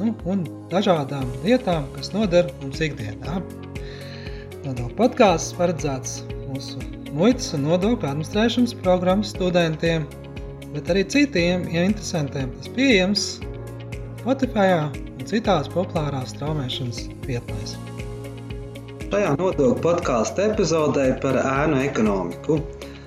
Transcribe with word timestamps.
nu, 0.00 0.14
un 0.30 0.44
dažādām 0.72 1.28
lietām, 1.44 1.86
kas 1.94 2.12
noder 2.14 2.50
mums 2.62 2.82
ikdienā. 2.84 3.40
Nodokļu 4.64 4.96
podkāsts 4.98 5.54
paredzēts 5.58 6.22
mūsu 6.48 6.80
muitas 7.14 7.52
un 7.56 7.66
nodokļu 7.68 8.08
administrēšanas 8.10 8.76
programmas 8.82 9.34
studentiem, 9.34 10.06
bet 10.74 10.90
arī 10.90 11.04
citiem 11.14 11.68
ja 11.72 11.86
interesantiem. 11.86 12.52
Tas 12.58 12.72
pieejams 12.76 13.26
Spotify 14.22 14.70
un 14.80 15.26
citās 15.28 15.68
populārās 15.72 16.32
straumēšanas 16.34 17.04
vietnēs. 17.28 17.76
Šajā 19.14 19.34
nodokļu 19.38 19.76
podkāstu 19.84 20.48
epizodē 20.48 21.12
par 21.22 21.38
ēnu 21.38 21.84
ekonomiku. 21.84 22.58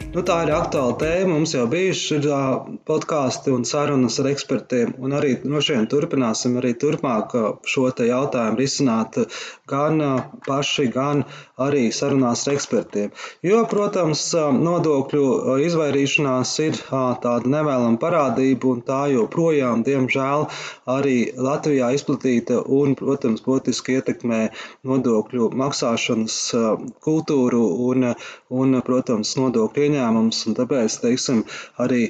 Nu, 0.08 0.22
tā 0.24 0.38
ir 0.46 0.50
aktuāla 0.56 0.94
tēma. 1.02 1.34
Mums 1.34 1.52
jau 1.52 1.66
bijuši 1.68 2.22
podkāsti 2.88 3.52
un 3.52 3.66
sarunas 3.68 4.16
ar 4.22 4.30
ekspertiem, 4.32 4.94
arī 5.18 5.34
no 5.44 5.60
šiem 5.60 5.84
turpināsim 5.92 6.56
arī 6.62 6.72
turpmāk 6.80 7.36
šo 7.68 7.90
jautājumu 7.92 8.56
risināt 8.58 9.20
gan 9.68 10.00
paši, 10.48 10.88
gan 10.94 11.26
arī 11.60 11.90
sarunās 11.92 12.46
ar 12.48 12.56
ekspertiem. 12.56 13.12
Jo, 13.44 13.66
protams, 13.68 14.24
nodokļu 14.56 15.58
izvairīšanās 15.68 16.56
ir 16.64 16.80
tāda 16.88 17.52
nevēlama 17.58 18.00
parādība, 18.00 18.72
un 18.72 18.82
tā 18.88 19.02
joprojām, 19.12 19.84
diemžēl, 19.84 20.48
arī 20.96 21.18
Latvijā 21.36 21.92
izplatīta 21.98 22.62
un, 22.64 22.96
protams, 22.96 23.44
būtiski 23.44 24.00
ietekmē 24.00 24.42
nodokļu 24.88 25.52
maksāšanas 25.66 26.40
kultūru 27.04 27.64
un, 27.92 28.12
un 28.64 28.82
protams, 28.88 29.36
nodokļu 29.44 29.90
ieņēmumu 29.90 29.97
ieņēmumus, 29.98 30.40
un 30.50 30.56
tāpēc, 30.58 30.96
teiksim, 31.04 31.40
arī 31.84 32.02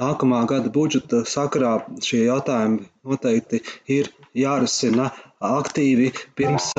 nākamā 0.00 0.40
gada 0.50 0.72
budžeta 0.74 1.22
sakarā 1.34 1.72
šie 2.06 2.24
jautājumi 2.26 2.82
noteikti 3.06 3.62
ir 3.96 4.10
jārisina 4.44 5.10
aktīvi 5.52 6.10
pirms 6.38 6.72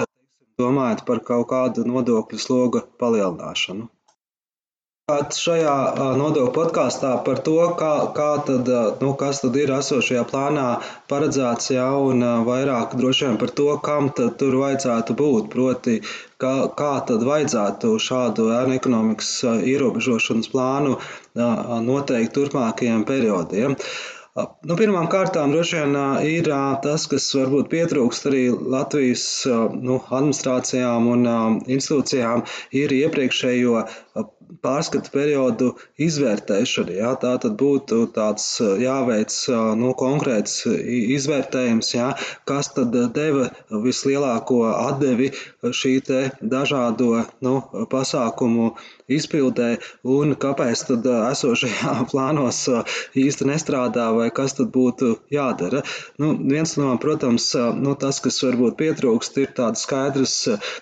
domājot 0.60 1.06
par 1.08 1.24
kaut 1.32 1.50
kādu 1.52 1.86
nodokļu 1.88 2.40
sloga 2.40 2.84
palielināšanu. 3.02 3.88
Šajā 5.12 5.72
nodokļu 6.16 6.52
podkāstā 6.56 7.10
par 7.26 7.40
to, 7.44 7.56
kā, 7.80 7.90
kā 8.16 8.28
tad, 8.48 8.70
nu, 9.02 9.10
kas 9.20 9.42
tad 9.44 9.58
ir 9.60 9.74
esošajā 9.76 10.22
plānā 10.30 10.68
paredzēts, 11.12 11.74
ja, 11.76 11.90
un 12.12 12.24
vairāk 12.48 12.96
droši 13.02 13.26
vien 13.26 13.36
par 13.42 13.52
to, 13.58 13.66
kam 13.84 14.08
tad 14.16 14.38
tur 14.40 14.56
vajadzētu 14.62 15.18
būt. 15.20 15.50
Proti, 15.52 15.98
kā, 16.40 16.54
kā 16.80 16.94
tad 17.10 17.28
vajadzētu 17.28 17.92
šādu 18.00 18.48
ēnu 18.62 18.78
ekonomikas 18.80 19.34
ierobežošanas 19.74 20.48
plānu 20.56 20.96
noteikt 21.92 22.38
turpmākajiem 22.40 23.04
periodiem. 23.10 23.76
Nu, 24.40 24.78
Pirmām 24.80 25.10
kārtām 25.12 25.52
droši 25.52 25.82
vien 25.82 25.98
ir 26.30 26.48
tas, 26.86 27.10
kas 27.12 27.28
varbūt 27.38 27.68
pietrūkst 27.76 28.32
arī 28.32 28.46
Latvijas 28.56 29.28
nu, 29.76 30.00
administrācijām 30.00 31.12
un 31.12 31.28
institūcijām, 31.68 32.48
ir 32.72 32.96
iepriekšējo 33.04 33.84
pārskatu 34.64 35.12
periodu 35.14 35.74
izvērtēšana. 36.02 36.96
Jā, 36.98 37.12
tā 37.22 37.34
tad 37.44 37.56
būtu 37.60 38.06
tāds 38.16 38.46
jāveic 38.82 39.36
nu, 39.80 39.94
konkrēts 40.00 40.64
izvērtējums, 41.18 41.94
jā, 41.98 42.10
kas 42.50 42.72
tad 42.78 42.96
deva 43.16 43.50
vislielāko 43.86 44.64
atdevi 44.72 45.32
šī 45.64 45.94
dažādo 46.42 47.24
nu, 47.46 47.54
pasākumu 47.92 48.74
izpildē 49.14 49.78
un 50.10 50.34
kāpēc 50.40 50.86
tad 50.90 51.08
esošajā 51.14 51.94
plānos 52.12 52.62
īsti 53.20 53.50
nestrādā 53.50 54.10
vai 54.16 54.30
kas 54.36 54.58
tad 54.58 54.72
būtu 54.74 55.14
jādara. 55.34 55.84
Nu, 56.22 56.34
viens 56.40 56.76
no, 56.80 56.90
protams, 57.02 57.52
nu, 57.78 57.96
tas, 58.00 58.20
kas 58.24 58.42
varbūt 58.46 58.80
pietrūkst, 58.80 59.38
ir 59.44 59.54
tādas 59.58 59.86
skaidras 59.86 60.36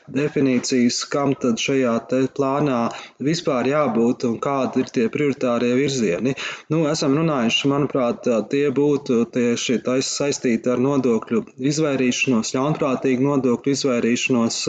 definīcijas, 0.08 1.04
kam 1.12 1.36
tad 1.36 1.60
šajā 1.62 1.98
plānā 2.38 2.80
vispār 3.20 3.51
jābūt 3.72 4.26
un 4.30 4.38
kādi 4.42 4.84
ir 4.84 4.92
tie 4.94 5.08
prioritārie 5.12 5.74
virzieni. 5.78 6.36
Nu, 6.72 6.84
esam 6.92 7.16
runājuši, 7.20 7.70
manuprāt, 7.72 8.28
tie 8.52 8.64
būtu 8.76 9.26
tieši 9.34 9.80
saistīti 10.08 10.72
ar 10.72 10.82
nodokļu 10.82 11.44
izvairīšanos, 11.72 12.54
ļaunprātīgu 12.56 13.26
nodokļu 13.28 13.76
izvairīšanos, 13.76 14.60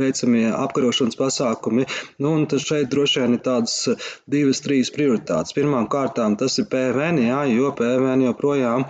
veicamie 0.00 0.46
apkarošanas 0.52 1.18
pasākumi. 1.20 1.86
Nu, 2.22 2.34
un 2.36 2.46
šeit 2.50 2.90
droši 2.92 3.22
vien 3.22 3.36
ir 3.36 3.42
tādas 3.44 3.76
divas, 4.30 4.62
trīs 4.64 4.92
prioritātes. 4.94 5.54
Pirmām 5.56 5.88
kārtām 5.92 6.36
tas 6.40 6.58
ir 6.60 6.68
PVN, 6.72 7.20
jā, 7.26 7.40
jo 7.52 7.72
PVN 7.76 8.26
joprojām 8.28 8.86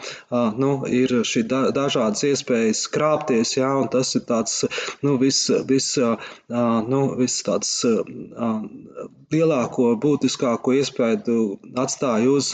nu, 0.60 0.72
ir 0.90 1.18
šī 1.26 1.44
da, 1.50 1.62
dažādas 1.76 2.24
iespējas 2.30 2.86
krāpties, 2.92 3.56
jā, 3.58 3.70
un 3.80 3.90
tas 3.92 4.14
ir 4.18 4.26
tāds, 4.28 4.62
nu, 5.06 5.16
viss, 5.20 5.50
vis, 5.68 5.92
nu, 6.48 7.02
vis 7.20 7.40
tāds 7.46 7.72
lielāko, 9.34 9.88
būtiskāko 10.02 10.74
iespēju 10.78 11.36
atstāja 11.82 12.30
uz 12.30 12.52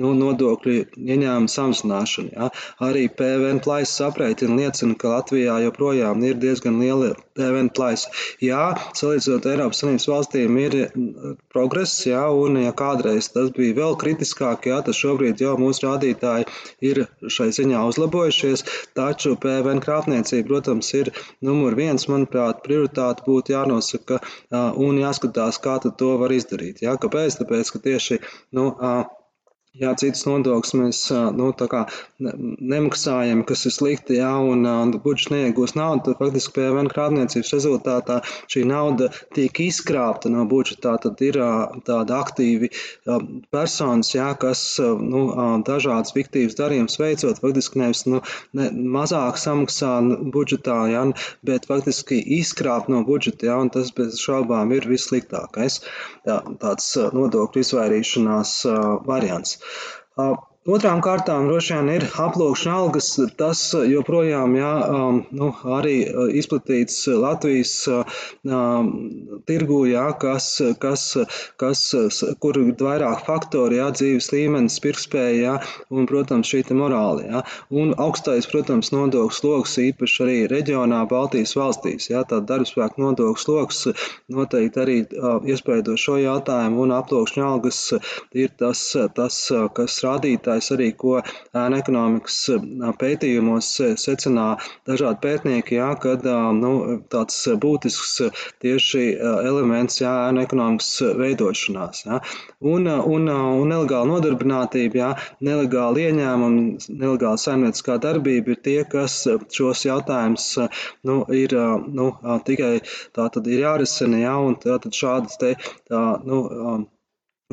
nu, 0.00 0.12
nodokļu 0.18 0.74
ieņēmumu 0.98 1.52
samazināšanu. 1.52 2.32
Ja. 2.34 2.50
Arī 2.84 3.06
PVN 3.08 3.62
plaisas 3.64 4.00
aprēķina 4.08 4.58
liecina, 4.58 4.96
ka 4.98 5.12
Latvijā 5.14 5.58
joprojām 5.66 6.24
ir 6.26 6.38
diezgan 6.42 6.80
liela 6.82 7.12
PVN 7.38 7.70
plaisa. 7.74 8.10
Jā, 8.42 8.72
salīdzinot 8.98 9.46
Eiropas 9.46 9.82
Savienības 9.82 10.08
valstīm, 10.10 10.58
ir 10.62 10.76
progress, 11.54 12.00
jā, 12.08 12.24
un 12.34 12.58
ja 12.64 12.74
kādreiz 12.76 13.30
tas 13.34 13.52
bija 13.54 13.76
vēl 13.78 13.98
kritiskāk, 14.00 14.66
jā, 14.70 14.80
tad 14.86 14.98
šobrīd 14.98 15.42
jau 15.44 15.54
mūsu 15.60 15.86
rādītāji 15.86 16.48
ir 16.84 17.04
šai 17.30 17.50
ziņā 17.54 17.84
uzlabojušies, 17.92 18.64
taču 18.98 19.36
PVN 19.40 19.82
krāpniecība, 19.84 20.48
protams, 20.50 20.90
ir 20.98 21.12
numur 21.44 21.78
viens, 21.78 22.08
manuprāt, 22.10 22.64
prioritāte 22.66 23.26
būtu 23.26 23.54
jānosaka 23.54 24.20
un 24.78 24.98
jāskatās, 25.02 25.60
kā 25.62 25.78
to 25.84 26.07
to 26.08 26.16
var 26.24 26.34
izdarīt. 26.34 26.82
Ja? 26.86 26.96
Kāpēc? 27.00 27.38
Tāpēc, 27.42 27.72
ka 27.74 27.84
tieši 27.84 28.20
nu, 28.56 28.70
Jā, 29.78 29.92
citas 29.94 30.24
nodokļus 30.26 30.72
mēs 30.74 31.00
nu, 31.38 31.52
nemaksājam, 32.18 33.44
kas 33.46 33.60
ir 33.68 33.74
slikti, 33.74 34.16
jā, 34.18 34.32
un, 34.42 34.64
un 34.66 34.94
budžets 35.04 35.30
neiegūst 35.30 35.76
naudu. 35.78 36.08
Tad 36.08 36.18
faktiski 36.18 36.54
PVN 36.56 36.90
krāpniecības 36.90 37.52
rezultātā 37.54 38.16
šī 38.50 38.64
nauda 38.66 39.10
tiek 39.36 39.60
izkrāpta 39.62 40.32
no 40.34 40.42
budžeta. 40.50 40.96
Tad 41.04 41.22
ir 41.22 41.38
tādi 41.86 42.16
aktīvi 42.16 42.70
personas, 43.54 44.10
jā, 44.16 44.32
kas 44.40 44.64
nu, 44.82 45.22
dažādas 45.68 46.14
fiktīvas 46.16 46.58
darījumus 46.58 46.98
veicot, 46.98 47.38
faktiski 47.44 47.84
nevis 47.84 48.02
nu, 48.10 48.22
ne, 48.58 48.70
mazāk 48.98 49.38
samaksā 49.38 49.94
budžetā, 50.34 50.80
jā, 50.90 51.04
bet 51.46 51.70
faktiski 51.70 52.18
izkrāpt 52.40 52.90
no 52.90 53.04
budžeta, 53.06 53.52
jā, 53.52 53.60
un 53.62 53.70
tas 53.74 53.94
bez 53.94 54.18
šaubām 54.24 54.74
ir 54.74 54.90
vissliktākais 54.90 55.80
tā, 56.26 56.42
tāds 56.66 56.90
nodokļu 57.14 57.62
izvairīšanās 57.62 58.58
variants. 59.06 59.58
Uh, 60.16 60.36
Otrām 60.68 60.98
kārtām 61.00 61.46
droši 61.48 61.78
vien 61.78 61.86
ir 61.94 62.04
aploksņa 62.20 62.72
algas. 62.76 63.06
Tas 63.40 63.60
joprojām 63.88 64.52
jā, 64.58 64.72
um, 64.92 65.20
nu, 65.32 65.46
arī 65.78 65.94
uh, 66.10 66.26
izplatīts 66.28 67.06
Latvijas 67.08 67.72
um, 67.88 68.90
tirgū, 69.48 69.78
jā, 69.88 70.04
kas, 70.20 70.48
kas, 70.82 71.04
kas, 71.62 71.84
kur 72.42 72.58
ir 72.60 72.74
vairāk 72.76 73.24
faktori, 73.24 73.78
jā, 73.80 73.86
dzīves 73.96 74.28
līmenis, 74.34 74.76
pirkspēja 74.84 75.38
jā, 75.40 75.54
un, 75.88 76.04
protams, 76.10 76.50
šī 76.52 76.60
morāla. 76.76 77.24
Jā. 77.24 77.42
Un 77.72 77.94
augstais, 77.96 78.50
protams, 78.52 78.92
nodokļu 78.92 79.38
sloks 79.38 79.78
īpaši 79.86 80.22
arī 80.26 80.36
reģionā 80.52 81.00
Baltijas 81.08 81.56
valstīs. 81.56 82.10
Jā, 82.12 82.26
tā 82.28 82.42
darbspēka 82.44 83.00
nodokļu 83.00 83.44
sloks 83.46 83.80
noteikti 84.36 84.84
arī 84.84 84.98
uh, 85.06 85.40
iespēdo 85.48 85.96
šo 85.96 86.18
jautājumu 86.20 86.84
un 86.84 86.94
aploksņa 86.98 87.48
algas 87.54 87.80
ir 88.36 88.52
tas, 88.60 88.84
tas 89.16 89.40
kas 89.72 90.00
rādītājs 90.04 90.57
rādītājs 90.58 90.72
arī, 90.74 90.88
ko 90.96 91.22
ēna 91.54 91.78
ekonomikas 91.82 92.38
pētījumos 92.98 93.68
secināja 93.98 94.58
dažādi 94.88 95.20
pētnieki, 95.22 95.78
jā, 95.78 95.90
kad 96.00 96.24
nu, 96.24 97.00
tāds 97.10 97.36
būtisks 97.60 98.30
tieši 98.62 99.18
elements 99.20 100.00
jā, 100.00 100.12
ēna 100.28 100.44
ekonomikas 100.46 100.90
veidošanās. 101.18 102.04
Jā. 102.06 102.20
Un, 102.60 102.88
un, 102.88 103.28
un 103.28 103.68
nelegāla 103.68 104.08
nodarbinātība, 104.12 104.98
jā, 104.98 105.10
nelegāla 105.40 106.08
ieņēmuma, 106.08 106.78
nelegāla 106.88 107.38
saimnieciskā 107.38 107.98
darbība 108.02 108.54
ir 108.54 108.62
tie, 108.62 108.82
kas 108.84 109.26
šos 109.54 109.86
jautājumus 109.86 110.50
nu, 111.06 111.22
ir 111.30 111.54
nu, 111.54 112.12
tikai 112.44 112.78
tā 113.14 113.28
tad 113.30 113.46
ir 113.46 113.64
jārisina, 113.64 114.22
jā, 114.24 114.36
un 114.38 114.58
tātad 114.58 114.94
šādas 114.94 115.38
te, 115.38 115.54
tā, 115.88 116.04
nu, 116.26 116.88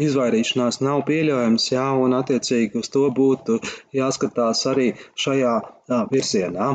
izvairīšanās 0.04 0.78
nav 0.86 1.02
pieļaujams, 1.08 1.66
jā, 1.72 1.84
un 2.06 2.16
attiecīgi 2.18 2.82
uz 2.82 2.90
to 2.96 3.04
būtu 3.20 3.60
jāskatās 3.96 4.64
arī 4.72 4.88
šajā 5.26 5.54
virzienā. 6.12 6.68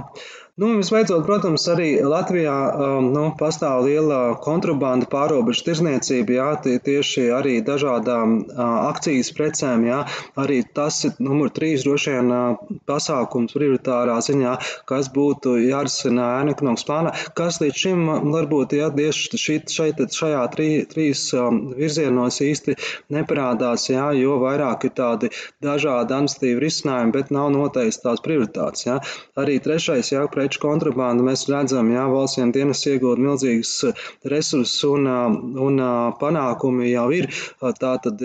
Nu, 0.61 0.75
visbeidzot, 0.77 1.23
protams, 1.25 1.63
arī 1.73 1.87
Latvijā 2.05 2.55
um, 2.69 3.07
nu, 3.15 3.23
pastāv 3.41 3.87
liela 3.87 4.35
kontrabanda, 4.45 5.07
pārobežu 5.09 5.63
tirzniecība, 5.71 6.35
jā, 6.37 6.49
tie, 6.61 6.75
tieši 6.85 7.23
arī 7.33 7.55
dažādām 7.65 8.35
uh, 8.43 8.59
akcijas 8.91 9.31
precēm. 9.39 9.87
Jā, 9.89 10.03
arī 10.37 10.59
tas 10.77 10.99
ir 11.09 11.15
numur 11.17 11.49
trīs 11.57 11.87
droši 11.87 12.13
vien 12.13 12.29
uh, 12.37 12.75
pasākums 12.85 13.57
prioritārā 13.57 14.19
ziņā, 14.27 14.53
kas 14.91 15.09
būtu 15.15 15.55
jārisina 15.63 16.27
ēnu 16.43 16.53
ekonomikas 16.53 16.85
plānā, 16.91 17.15
kas 17.41 17.63
līdz 17.65 17.81
šim 17.87 18.05
varbūt 18.35 18.77
jā, 18.77 18.91
tieši 19.01 19.41
šeit, 19.41 19.73
šeit, 19.73 20.05
šajā 20.13 20.45
trī, 20.53 20.69
trīs 20.93 21.25
um, 21.41 21.63
virzienos 21.81 22.43
īsti 22.45 22.77
neparādās, 23.17 23.89
jā, 23.95 24.11
jo 24.21 24.37
vairāk 24.45 24.91
ir 24.91 24.95
tādi 25.01 25.33
dažādi 25.65 26.19
administratīvi 26.19 26.67
risinājumi, 26.69 27.17
bet 27.17 27.33
nav 27.33 27.49
noteikti 27.57 28.05
tās 28.05 28.21
prioritātes. 28.29 28.85
Jā. 28.91 29.01
Arī 29.41 29.57
trešais, 29.65 30.13
jā, 30.13 30.29
preču 30.51 30.65
kontrabandu 30.65 31.23
mēs 31.23 31.45
redzam, 31.47 31.93
jā, 31.95 32.05
valstsiem 32.11 32.51
dienas 32.51 32.83
iegūt 32.91 33.21
milzīgas 33.23 33.71
eh, 33.87 34.01
resursus 34.27 34.83
un, 34.89 35.07
eh, 35.07 35.37
un 35.63 35.79
eh, 35.79 36.11
panākumi 36.19 36.91
jau 36.91 37.07
ir. 37.15 37.29
Tātad 37.61 38.21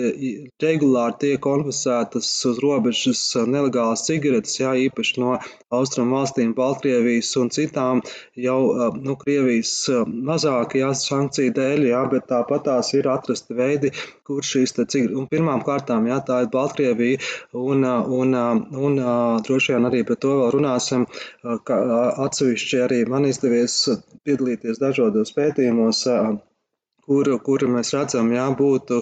regulāri 0.62 1.16
tiek 1.20 1.40
konfiscētas 1.40 2.28
uz 2.48 2.58
robežas 2.62 3.20
nelegālas 3.46 4.02
cigaretes, 4.08 4.56
jā, 4.58 4.72
īpaši 4.88 5.20
no 5.20 5.36
austrumu 5.70 6.16
valstīm, 6.16 6.54
Baltkrievijas 6.56 7.30
un 7.38 7.50
citām 7.52 8.02
jau 8.34 8.58
nu, 8.96 9.16
Krievijas 9.20 9.72
mazāk 10.06 10.76
jā, 10.80 10.90
sankciju 10.96 11.54
dēļ, 11.56 11.86
jā, 11.92 12.02
bet 12.10 12.26
tāpat 12.32 12.66
tās 12.66 12.92
ir 12.96 13.08
atrasti 13.12 13.56
veidi, 13.56 13.92
kur 14.26 14.42
šīs 14.44 14.74
cigaretes, 14.78 15.14
un 15.20 15.28
pirmām 15.30 15.62
kārtām, 15.66 16.08
jā, 16.10 16.18
tā 16.26 16.42
ir 16.44 16.50
Baltkrievija, 16.52 17.20
un, 17.54 17.84
un, 17.84 18.34
un, 18.34 18.90
un 18.90 19.00
droši 19.46 19.76
vien 19.76 19.90
arī 19.90 20.02
par 20.08 20.20
to 20.22 20.34
vēl 20.40 20.54
runāsim, 20.56 21.06
ka 21.68 21.80
atsevišķi 22.24 22.80
arī 22.86 22.98
man 23.12 23.26
izdevies 23.28 23.74
piedalīties 24.26 24.80
dažādos 24.82 25.34
pētījumos 25.36 26.02
kuru, 27.06 27.38
kuru 27.42 27.68
mēs 27.70 27.92
redzam, 27.94 28.30
jā, 28.34 28.46
būtu 28.58 29.00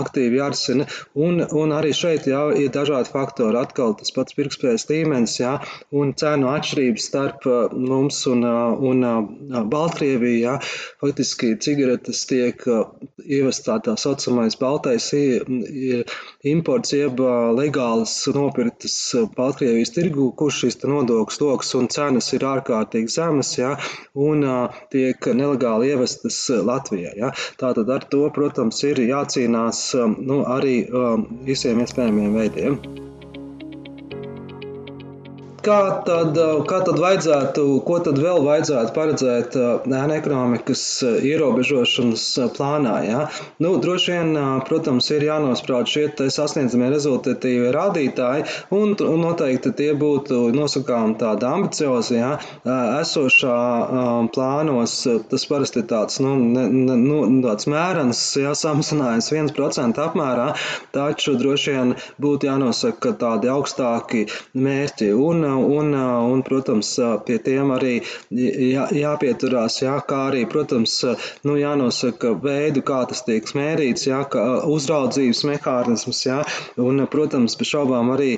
aktīvi 0.00 0.40
jārisina. 0.40 0.86
Un, 1.14 1.42
un 1.56 1.74
arī 1.76 1.92
šeit 1.96 2.28
jā, 2.30 2.42
ir 2.56 2.72
dažādi 2.74 3.12
faktori. 3.12 3.58
Atkal 3.60 3.96
tas 3.98 4.12
pats 4.14 4.36
pirktspējas 4.36 4.86
līmenis 4.90 5.38
jā, 5.40 5.56
un 5.96 6.12
cenu 6.18 6.50
atšķirības 6.52 7.08
starp 7.10 7.48
mums 7.72 8.22
un, 8.30 8.44
un, 8.90 9.04
un 9.06 9.70
Baltkrieviju. 9.72 10.42
Jā. 10.46 10.56
Faktiski 11.02 11.54
cigaretes 11.62 12.24
tiek 12.28 12.62
ievestā 13.24 13.78
tā 13.84 13.96
saucamais 14.00 14.56
baltais 14.60 15.08
imports, 16.46 16.92
jeb 16.94 17.20
legālas 17.56 18.14
nopirktas 18.36 18.96
Baltkrievijas 19.36 19.94
tirgu, 19.96 20.30
kurš 20.38 20.62
šis 20.66 20.80
nodoklis 20.84 21.40
loks 21.42 21.74
un 21.78 21.88
cenas 21.92 22.32
ir 22.36 22.46
ārkārtīgi 22.46 23.12
zemas, 23.12 23.52
jā, 23.58 23.74
un 24.28 24.44
tiek 24.92 25.30
nelegāli 25.36 25.92
ievestas 25.92 26.38
Latvijā. 26.66 27.14
Jā. 27.16 27.32
Tātad 27.60 27.90
ar 27.96 28.06
to, 28.12 28.26
protams, 28.34 28.82
ir 28.88 29.02
jācīnās 29.06 29.82
um, 30.02 30.18
nu, 30.28 30.42
arī 30.58 30.78
um, 30.90 31.26
visiem 31.48 31.82
iespējamiem 31.86 32.40
veidiem 32.40 32.80
kā 35.66 35.78
tad, 36.06 36.38
kā 36.68 36.80
tad 36.86 37.00
vajadzētu, 37.02 37.64
ko 37.86 37.98
tad 38.06 38.20
vēl 38.22 38.44
vajadzētu 38.46 38.94
paredzēt 38.96 39.56
ēna 39.58 40.18
ekonomikas 40.20 40.82
ierobežošanas 41.04 42.24
plānā? 42.56 42.96
Ja? 43.06 43.24
Nu, 43.62 43.74
droši 43.82 44.14
vien, 44.14 44.32
protams, 44.68 45.10
ir 45.14 45.26
jānosprauž 45.26 45.92
šie 45.92 46.06
sasniedzamie 46.32 46.90
rezultatīvie 46.92 47.72
rādītāji, 47.74 48.46
un, 48.76 48.94
un 48.94 49.24
noteikti 49.24 49.72
tie 49.76 49.90
būtu 49.98 50.46
nosakām 50.56 51.16
tādi 51.20 51.48
ambiciozi. 51.48 52.18
Ja? 52.20 52.36
Esošā 53.00 53.56
plānos 54.34 54.96
tas 55.30 55.46
parasti 55.50 55.82
ir 55.82 55.88
tāds, 55.90 56.20
nu, 56.22 56.36
ne, 56.40 56.66
ne, 56.70 56.96
nu, 57.00 57.20
tāds 57.44 57.68
mērens, 57.70 58.22
ja, 58.40 58.54
samazinājums 58.56 59.32
1% 59.34 60.02
apmērā, 60.06 60.48
taču 60.94 61.36
droši 61.40 61.74
vien 61.74 61.94
būtu 62.22 62.50
jānosaka 62.50 63.14
tādi 63.20 63.50
augstāki 63.52 64.26
mērķi. 64.54 65.12
Un, 65.16 65.44
un, 65.60 65.92
un 65.96 66.42
protams, 66.46 66.92
pie 67.26 67.38
tiem 67.42 67.72
arī 67.74 67.94
jā, 68.30 68.86
jāpieturās, 68.96 69.80
jā, 69.82 69.96
kā 70.08 70.26
arī, 70.30 70.44
protams, 70.50 70.98
nu, 71.46 71.56
jānosaka 71.60 72.32
veidu, 72.42 72.82
kā 72.86 73.02
tas 73.10 73.22
tiek 73.26 73.46
mērīts, 73.56 74.06
jā, 74.08 74.22
kā 74.30 74.44
uzraudzības 74.70 75.42
mehānisms, 75.50 76.22
jā, 76.26 76.40
un, 76.82 77.04
protams, 77.10 77.56
bez 77.58 77.72
šaubām 77.72 78.12
arī 78.14 78.36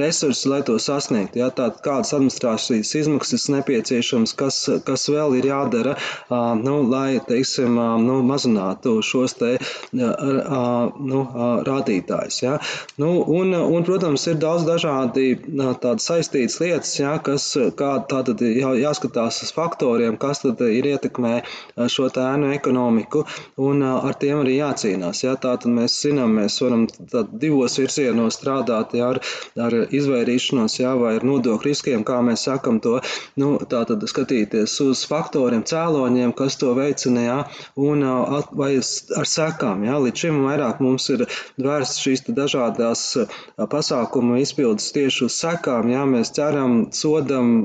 resursi, 0.00 0.48
lai 0.50 0.62
to 0.66 0.78
sasniegtu, 0.82 1.40
jā, 1.42 1.50
tātad 1.50 1.82
kādas 1.84 2.14
administrācijas 2.16 2.94
izmaksas 3.02 3.48
nepieciešams, 3.54 4.34
kas, 4.38 4.60
kas 4.86 5.08
vēl 5.12 5.38
ir 5.40 5.50
jādara, 5.50 5.96
nu, 6.62 6.78
lai, 6.90 7.18
teiksim, 7.26 7.78
nu, 8.06 8.20
mazinātu 8.26 8.98
šos 9.06 9.36
te, 9.40 9.54
nu, 9.96 11.20
rādītājus, 11.66 12.40
jā. 12.44 12.56
Nu, 13.00 13.12
un, 13.22 13.54
un, 13.56 13.84
protams, 13.86 14.26
ir 14.30 14.40
daudz 14.42 14.66
dažādi 14.68 15.36
tādi 15.82 16.04
saistītas 16.04 16.55
lietas, 16.60 16.76
lietas, 16.76 16.94
jā, 17.00 17.12
kas 17.22 17.46
kā, 17.76 17.90
tātad 18.08 18.40
jā, 18.40 18.70
jāskatās 18.80 19.42
uz 19.44 19.52
faktoriem, 19.54 20.16
kas 20.20 20.42
tad 20.42 20.60
ir 20.60 20.86
ietekmē 20.86 21.42
šo 21.88 22.08
ēnu 22.08 22.52
ekonomiku, 22.54 23.24
un 23.58 23.82
ar 23.82 24.14
tiem 24.14 24.42
arī 24.42 24.58
jācīnās. 24.58 25.24
Jā, 25.24 25.36
tātad 25.36 25.70
mēs 25.72 25.96
zinām, 26.02 26.36
mēs 26.38 26.60
varam 26.62 26.86
divos 27.32 27.78
virzienos 27.78 28.38
strādāt 28.38 28.94
jā, 28.96 29.10
ar, 29.14 29.20
ar 29.58 29.76
izvairīšanos, 29.90 30.78
jā, 30.80 30.94
vai 30.96 31.16
ar 31.18 31.26
nodokļu 31.26 31.70
riskiem, 31.70 32.04
kā 32.06 32.20
mēs 32.22 32.46
sakam 32.46 32.80
to, 32.80 33.00
nu, 33.40 33.56
tātad 33.68 34.04
skatīties 34.06 34.78
uz 34.84 35.04
faktoriem, 35.08 35.64
cēloņiem, 35.66 36.34
kas 36.36 36.58
to 36.60 36.74
veicina, 36.76 37.24
jā, 37.26 37.38
un 37.76 38.04
vai 38.56 38.72
ar 38.76 39.30
sekām, 39.30 39.84
jā, 39.86 39.98
līdz 40.06 40.26
šim 40.26 40.42
vairāk 40.46 40.82
mums 40.84 41.08
ir 41.14 41.26
vērsts 41.58 42.02
šīs 42.04 42.26
dažādās 42.36 43.06
pasākumu 43.56 44.38
izpildes 44.42 44.92
tieši 44.94 45.26
uz 45.26 45.40
sekām, 45.40 45.90
jā, 45.90 46.04
mēs 46.08 46.32
ceram, 46.36 46.45
varam, 46.46 46.78
sodam, 46.94 47.56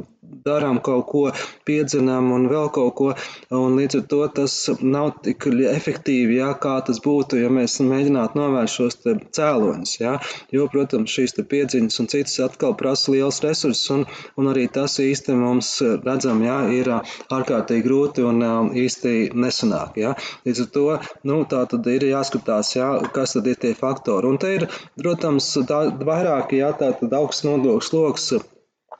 darām 0.45 0.79
kaut 0.83 1.05
ko, 1.09 1.21
piedzinām 1.67 2.31
un 2.35 2.47
vēl 2.51 2.69
kaut 2.73 2.93
ko. 2.97 3.07
Un 3.55 3.75
līdz 3.79 3.99
ar 3.99 4.03
to 4.11 4.21
tas 4.39 4.55
nav 4.81 5.11
tik 5.25 5.47
efektīvi, 5.51 6.37
jā, 6.39 6.51
kā 6.63 6.77
tas 6.87 7.01
būtu, 7.03 7.39
ja 7.41 7.51
mēs 7.53 7.79
mēģinātu 7.85 8.39
novērst 8.39 8.79
šos 8.79 8.99
cēloņus. 9.37 9.95
Jā. 10.01 10.13
Jo, 10.55 10.67
protams, 10.71 11.11
šīs 11.11 11.35
piedziņas 11.51 12.01
un 12.03 12.09
citas 12.13 12.37
atkal 12.45 12.75
prasa 12.79 13.15
liels 13.15 13.41
resursus, 13.45 13.89
un, 13.93 14.05
un 14.39 14.51
arī 14.51 14.67
tas 14.71 14.97
īsti 15.03 15.35
mums 15.37 15.73
redzam, 16.05 16.43
jā, 16.45 16.59
ir 16.79 16.91
ārkārtīgi 16.93 17.85
grūti 17.87 18.25
un 18.27 18.45
īsti 18.77 19.33
nesanāk. 19.35 19.99
Jā. 20.01 20.15
Līdz 20.47 20.65
ar 20.65 20.71
to 20.77 20.87
nu, 21.27 21.41
tā 21.49 21.65
tad 21.71 21.91
ir 21.91 22.07
jāskatās, 22.11 22.75
jā, 22.77 22.93
kas 23.13 23.37
tad 23.37 23.51
ir 23.51 23.59
tie 23.61 23.75
faktori. 23.77 24.31
Un 24.31 24.39
te 24.41 24.55
ir, 24.59 24.67
protams, 25.01 25.51
tā, 25.67 25.83
vairāk 26.07 26.55
jā, 26.55 26.71
tā 26.77 26.93
tad 27.01 27.19
augsts 27.19 27.45
nodokļu 27.47 27.87
sloks 27.91 28.31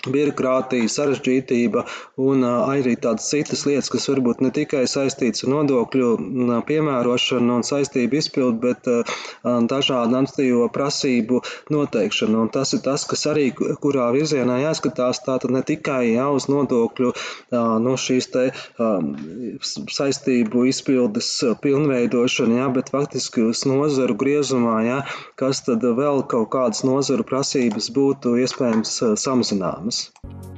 birokrātija, 0.10 0.90
sarežģītība 0.90 1.84
un 2.22 2.46
arī 2.48 2.96
tādas 3.02 3.28
citas 3.30 3.66
lietas, 3.68 3.92
kas 3.94 4.08
varbūt 4.10 4.42
ne 4.42 4.50
tikai 4.54 4.84
saistītas 4.90 5.46
ar 5.46 5.52
nodokļu 5.54 6.10
piemērošanu 6.68 7.60
un 7.60 7.66
saistību 7.68 8.18
izpildu, 8.18 8.58
bet 8.64 8.90
dažādu 9.44 10.02
administratīvo 10.08 10.70
prasību 10.74 11.42
noteikšanu. 11.74 12.42
Un 12.46 12.50
tas 12.54 12.74
ir 12.74 12.82
tas, 12.86 13.06
kas 13.10 13.28
arī 13.30 13.52
kurā 13.54 14.10
virzienā 14.16 14.58
jāskatās, 14.64 15.22
tātad 15.26 15.54
ne 15.54 15.62
tikai 15.66 16.16
jā, 16.16 16.28
uz 16.34 16.48
nodokļu 16.52 17.14
no 17.86 17.96
šīs 18.00 18.32
te 18.34 18.48
saistību 19.62 20.66
izpildes 20.72 21.30
pilnveidošanu, 21.62 22.58
jā, 22.58 22.68
bet 22.74 22.90
faktiski 22.94 23.46
uz 23.52 23.66
nozaru 23.70 24.18
griezumā, 24.18 24.80
jā, 24.88 25.00
kas 25.40 25.62
tad 25.68 25.86
vēl 25.86 26.26
kaut 26.32 26.50
kādas 26.54 26.82
nozaru 26.88 27.26
prasības 27.28 27.92
būtu 27.94 28.38
iespējams 28.42 28.98
samazināmas. 29.22 29.91
problems. 29.92 30.51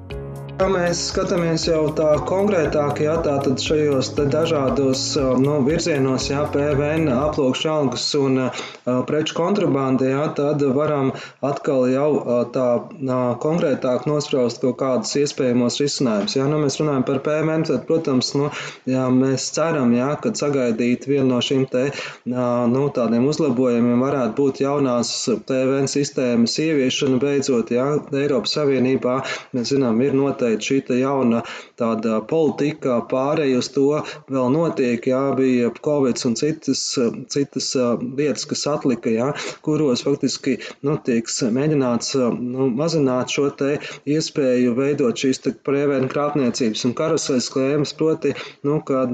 Ja 0.63 0.70
mēs 0.72 1.00
skatāmies 1.10 1.65
jau 1.67 1.89
tā 1.91 2.13
konkrētāk, 2.24 3.01
jā, 3.03 3.17
tātad 3.25 3.60
šajos 3.60 4.13
dažādos 4.15 5.01
nu, 5.43 5.58
virzienos, 5.65 6.29
jā, 6.32 6.46
PVN, 6.53 7.10
aploksņa 7.12 7.74
algas 7.74 8.05
un 8.15 8.39
uh, 8.46 8.62
preču 9.03 9.36
kontrabanda, 9.36 10.08
jā, 10.08 10.22
tad 10.38 10.63
varam 10.77 11.10
atkal 11.43 11.89
jau 11.91 12.05
uh, 12.15 12.38
tā 12.53 12.67
uh, 12.79 13.34
konkrētāk 13.43 14.05
nospraust 14.08 14.63
kaut 14.63 14.77
kādus 14.79 15.12
iespējamos 15.20 15.82
risinājumus. 15.84 16.38
Ja 16.39 16.46
nu, 16.48 16.62
mēs 16.63 16.79
runājam 16.79 17.03
par 17.12 17.20
PVN, 17.27 17.67
tad, 17.67 17.84
protams, 17.89 18.32
nu, 18.39 18.48
jā, 18.88 19.03
mēs 19.12 19.50
ceram, 19.58 19.91
jā, 20.00 20.13
ka 20.24 20.32
sagaidīt 20.32 21.10
vienu 21.12 21.27
no 21.34 21.41
šīm 21.43 21.67
te, 21.75 21.89
nu, 22.24 22.86
tādiem 22.96 23.27
uzlabojumiem 23.27 24.08
varētu 24.08 24.39
būt 24.39 24.63
jaunās 24.63 25.12
PVN 25.43 25.91
sistēmas 25.91 26.55
ieviešana 26.70 27.20
beidzot, 27.20 27.75
jā, 27.75 27.91
Eiropas 28.15 28.55
Savienībā, 28.62 29.20
mēs 29.51 29.75
zinām, 29.75 30.00
ir 30.08 30.15
noteikti 30.15 30.52
noteikti 30.53 30.93
šī 30.93 31.00
jauna 31.00 31.41
tāda 31.79 32.22
politika 32.29 33.01
pārēj 33.10 33.57
uz 33.57 33.69
to. 33.74 34.03
Vēl 34.29 34.51
notiek, 34.53 35.05
jā, 35.07 35.22
bija 35.38 35.72
Covid 35.83 36.17
un 36.25 36.36
citas, 36.36 36.83
citas 37.29 37.72
lietas, 37.75 38.45
kas 38.45 38.67
atlika, 38.67 39.10
jā, 39.10 39.31
kuros 39.65 40.03
faktiski, 40.03 40.60
nu, 40.83 40.98
tieks 40.98 41.41
mēģināts, 41.43 42.15
nu, 42.39 42.69
mazināt 42.69 43.29
šo 43.33 43.50
te 43.50 43.79
iespēju 44.05 44.75
veidot 44.77 45.17
šīs 45.17 45.43
te 45.43 45.53
prēvēnu 45.53 46.10
krāpniecības 46.12 46.86
un 46.86 46.93
karuseļas 46.93 47.51
klēmas, 47.53 47.93
proti, 47.98 48.36
nu, 48.63 48.81
kad 48.86 49.13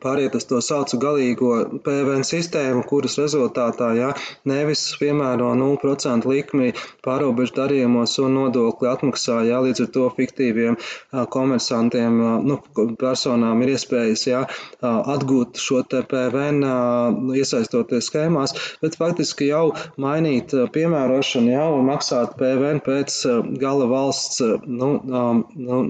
pāriet 0.00 0.34
uz 0.38 0.46
to 0.48 0.60
saucu 0.64 0.98
galīgo 1.02 1.52
PVN 1.84 2.24
sistēmu, 2.26 2.84
kuras 2.88 3.18
rezultātā 3.20 3.92
ja, 3.98 4.12
nevis 4.48 4.84
piemēro 5.00 5.52
0% 5.58 6.28
likmi 6.28 6.72
pārobežu 7.04 7.56
darījumos 7.58 8.16
un 8.22 8.36
nodokli 8.38 8.88
atmaksā, 8.90 9.42
ja, 9.48 9.60
līdz 9.64 9.84
ar 9.86 9.90
to 9.96 10.08
fiktīviem 10.16 10.78
komersantiem, 11.34 12.20
nu, 12.48 12.58
personām 13.00 13.62
ir 13.64 13.74
iespējas 13.74 14.26
ja, 14.28 14.42
atgūt 14.80 15.60
šo 15.60 15.82
te 15.88 16.02
PVN, 16.08 16.62
iesaistoties 17.36 18.08
schēmās, 18.10 18.56
bet 18.82 18.96
faktiski 19.00 19.50
jau 19.50 19.64
mainīt 20.00 20.54
piemērošanu 20.74 21.52
jau 21.52 21.68
maksāt 21.86 22.36
PVN 22.40 22.82
pēc 22.84 23.18
gala 23.60 23.88
valsts 23.90 24.42
nu, 24.66 24.92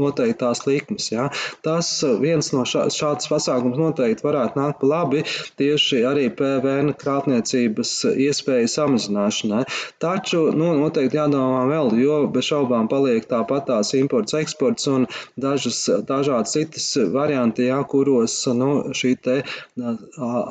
noteiktās 0.02 0.64
likmes. 0.66 1.11
Ja. 1.12 1.28
Tas 1.64 1.90
viens 2.23 2.52
no 2.54 2.64
šā, 2.68 2.87
šāds 2.92 3.30
pasākums 3.30 3.78
noteikti 3.92 4.26
varētu 4.26 4.58
nākt 4.58 4.80
pa 4.80 4.88
labi 4.88 5.22
tieši 5.61 6.02
arī 6.08 6.26
PVN 6.37 6.92
krāpniecības 6.99 7.92
iespēju 8.12 8.70
samazināšanai. 8.72 9.62
Taču 10.02 10.49
nu, 10.56 10.72
noteikti 10.80 11.20
jādomā 11.20 11.64
vēl, 11.70 11.92
jo 12.00 12.18
bez 12.32 12.49
šaubām 12.49 12.88
paliek 12.90 13.26
tāpat 13.28 13.68
tās 13.68 13.92
imports, 13.99 14.37
eksports 14.38 14.88
un 14.90 15.06
dažas 15.40 15.84
dažādas 16.08 16.54
citas 16.56 16.88
varianti, 17.12 17.68
jā, 17.68 17.78
kuros 17.88 18.34
nu, 18.56 18.70
šī 18.96 19.14
te 19.22 19.38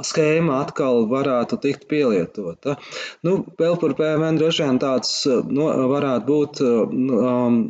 schēma 0.08 0.62
atkal 0.62 1.06
varētu 1.12 1.60
tikt 1.66 1.88
pielietota. 1.92 2.78
Nu, 3.26 3.42
vēl 3.60 3.78
par 3.82 3.96
PVN 3.98 4.40
droši 4.40 4.68
vien 4.68 4.82
tāds 4.82 5.16
nu, 5.28 5.68
varētu 5.92 6.28
būt 6.28 6.62
um, 6.66 7.64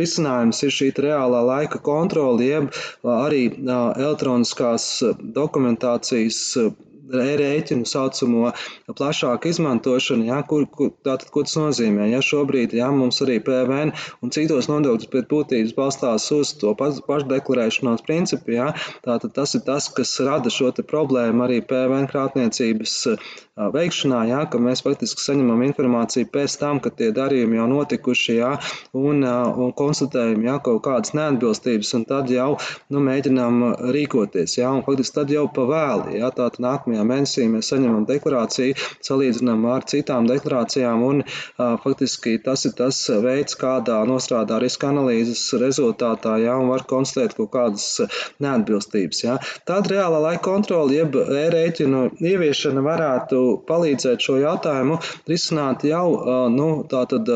risinājums 0.00 0.62
ir 0.66 0.74
šī 0.78 0.90
reālā 1.06 1.40
laika 1.52 1.80
kontrole, 1.90 2.44
jeb 2.48 2.70
arī 3.18 3.42
elektroniskās 3.68 4.88
dokumentācijas 5.38 6.40
e-rēķinu 7.08 7.88
saucamo 7.88 8.52
plašāku 8.88 9.50
izmantošanu, 9.52 10.28
ja, 10.28 10.40
kur, 10.48 10.66
kur, 10.70 10.92
tātad, 11.06 11.30
ko 11.34 11.44
tas 11.46 11.56
nozīmē. 11.58 12.08
Ja 12.12 12.22
šobrīd 12.24 12.76
ja, 12.76 12.90
mums 12.94 13.20
arī 13.24 13.38
PVN 13.44 13.94
un 14.22 14.34
citos 14.34 14.70
nodokļus 14.70 15.12
pēc 15.12 15.28
būtības 15.32 15.74
balstās 15.78 16.28
uz 16.36 16.54
to 16.60 16.74
pašdeklarēšanās 16.78 18.04
principu, 18.06 18.56
ja, 18.58 18.72
tātad 19.04 19.34
tas 19.36 19.56
ir 19.58 19.64
tas, 19.66 19.90
kas 19.94 20.14
rada 20.24 20.52
šo 20.52 20.72
problēmu 20.78 21.46
arī 21.46 21.62
PVN 21.64 22.08
krāpniecības 22.10 22.96
veikšanā, 23.58 24.20
jā, 24.30 24.42
ka 24.50 24.60
mēs 24.62 24.82
faktiski 24.86 25.22
saņemam 25.22 25.64
informāciju 25.66 26.28
pēc 26.34 26.54
tam, 26.60 26.80
kad 26.82 26.94
tie 26.98 27.10
darījumi 27.14 27.58
jau 27.58 27.66
notikuši, 27.72 28.36
jā, 28.38 28.52
un, 28.94 29.24
un 29.24 29.72
konstatējam 29.78 30.44
jā, 30.46 30.56
kaut 30.64 30.82
kādas 30.86 31.14
neatbilstības, 31.18 31.92
un 31.98 32.06
tad 32.08 32.30
jau 32.32 32.50
nu, 32.92 33.02
mēģinām 33.08 33.64
rīkoties. 33.94 34.58
Jā, 34.60 34.70
un 34.76 34.84
faktiski 34.86 35.18
tad 35.18 35.34
jau 35.34 35.46
pavēli, 35.54 36.20
jā, 36.20 36.30
tātad 36.36 36.62
nākamajā 36.62 36.97
mēnesī 37.06 37.46
mēs 37.50 37.70
saņemam 37.72 38.06
deklarāciju, 38.08 38.76
salīdzinām 39.06 39.66
ar 39.70 39.86
citām 39.90 40.28
deklarācijām, 40.28 41.04
un 41.04 41.22
faktiski 41.84 42.36
tas 42.44 42.64
ir 42.68 42.74
tas 42.78 43.00
veids, 43.24 43.58
kādā 43.60 43.98
nostrādā 44.08 44.60
riska 44.62 44.90
analīzes 44.92 45.42
rezultātā, 45.60 46.36
jā, 46.42 46.56
un 46.58 46.72
var 46.72 46.86
konstatēt 46.88 47.36
kaut 47.38 47.52
kādas 47.54 47.86
neatbilstības. 48.44 49.22
Jā. 49.24 49.38
Tad 49.68 49.90
reālā 49.92 50.22
laika 50.28 50.44
kontrola, 50.48 50.94
jeb 50.94 51.18
e-rēķinu 51.18 52.04
ieviešana 52.22 52.84
varētu 52.84 53.44
palīdzēt 53.68 54.24
šo 54.24 54.38
jautājumu 54.42 55.00
risināt 55.28 55.86
jau 55.88 56.48
nu, 56.54 56.68
tātad 56.90 57.28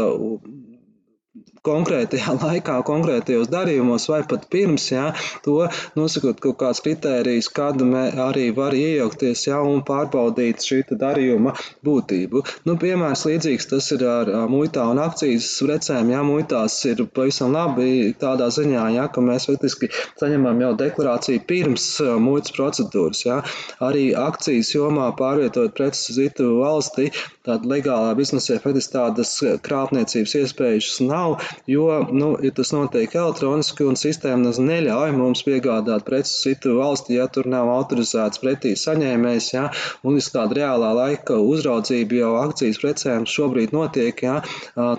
konkrētajā 1.66 2.36
laikā, 2.42 2.78
konkrētajos 2.86 3.50
darījumos, 3.52 4.08
vai 4.10 4.22
pat 4.28 4.48
pirms, 4.52 4.88
jā, 4.92 5.10
to 5.44 5.58
nosakot 5.98 6.40
kaut 6.42 6.58
kāds 6.62 6.82
kritērijs, 6.84 7.50
kad 7.54 7.80
arī 7.82 8.48
var 8.56 8.74
iejaukties 8.76 9.46
jā, 9.48 9.60
un 9.62 9.84
pārbaudīt 9.86 10.64
šī 10.66 10.82
darījuma 10.98 11.54
būtību. 11.86 12.42
Nu, 12.66 12.76
piemērs 12.80 13.24
līdzīgs 13.28 13.68
tas 13.70 13.90
ir 13.94 14.04
ar 14.08 14.30
muitā 14.50 14.84
un 14.90 15.00
akcijas 15.02 15.48
precēm. 15.62 16.10
Jā, 16.12 16.22
muitās 16.26 16.76
ir 16.90 17.04
pavisam 17.14 17.54
labi 17.54 18.12
tādā 18.18 18.48
ziņā, 18.52 18.88
jā, 18.96 19.06
ka 19.12 19.22
mēs 19.24 19.46
faktiski 19.50 19.90
saņemam 20.20 20.60
jau 20.64 20.72
deklarāciju 20.80 21.44
pirms 21.48 21.86
muitas 22.22 22.54
procedūras. 22.56 23.22
Jā. 23.26 23.38
Arī 23.84 24.10
akcijas 24.18 24.72
jomā 24.74 25.10
pārvietot 25.18 25.74
preces 25.76 26.10
uz 26.12 26.20
citu 26.22 26.48
valsti, 26.60 27.10
tāda 27.46 27.70
legālā 27.70 28.12
biznesē 28.18 28.58
faktiski 28.62 28.96
tādas 28.96 29.34
krāpniecības 29.66 30.36
iespējas 30.42 30.98
nav 31.06 31.38
jo, 31.70 31.86
nu, 32.12 32.32
ja 32.42 32.52
tas 32.56 32.72
notiek 32.74 33.14
elektroniski 33.14 33.86
un 33.88 33.98
sistēma 33.98 34.52
neļauj 34.52 35.14
mums 35.16 35.44
piegādāt 35.46 36.06
preces 36.06 36.42
citu 36.44 36.76
valsti, 36.78 37.16
ja 37.18 37.28
tur 37.32 37.48
nav 37.50 37.70
autorizēts 37.72 38.42
pretī 38.42 38.74
saņēmējs, 38.78 39.50
ja, 39.54 39.68
un 40.02 40.18
viss 40.18 40.32
kāda 40.34 40.60
reālā 40.60 40.92
laika 40.96 41.38
uzraudzība 41.40 42.20
jau 42.22 42.32
akcijas 42.42 42.80
precēm 42.82 43.26
šobrīd 43.28 43.74
notiek, 43.76 44.24
ja, 44.26 44.40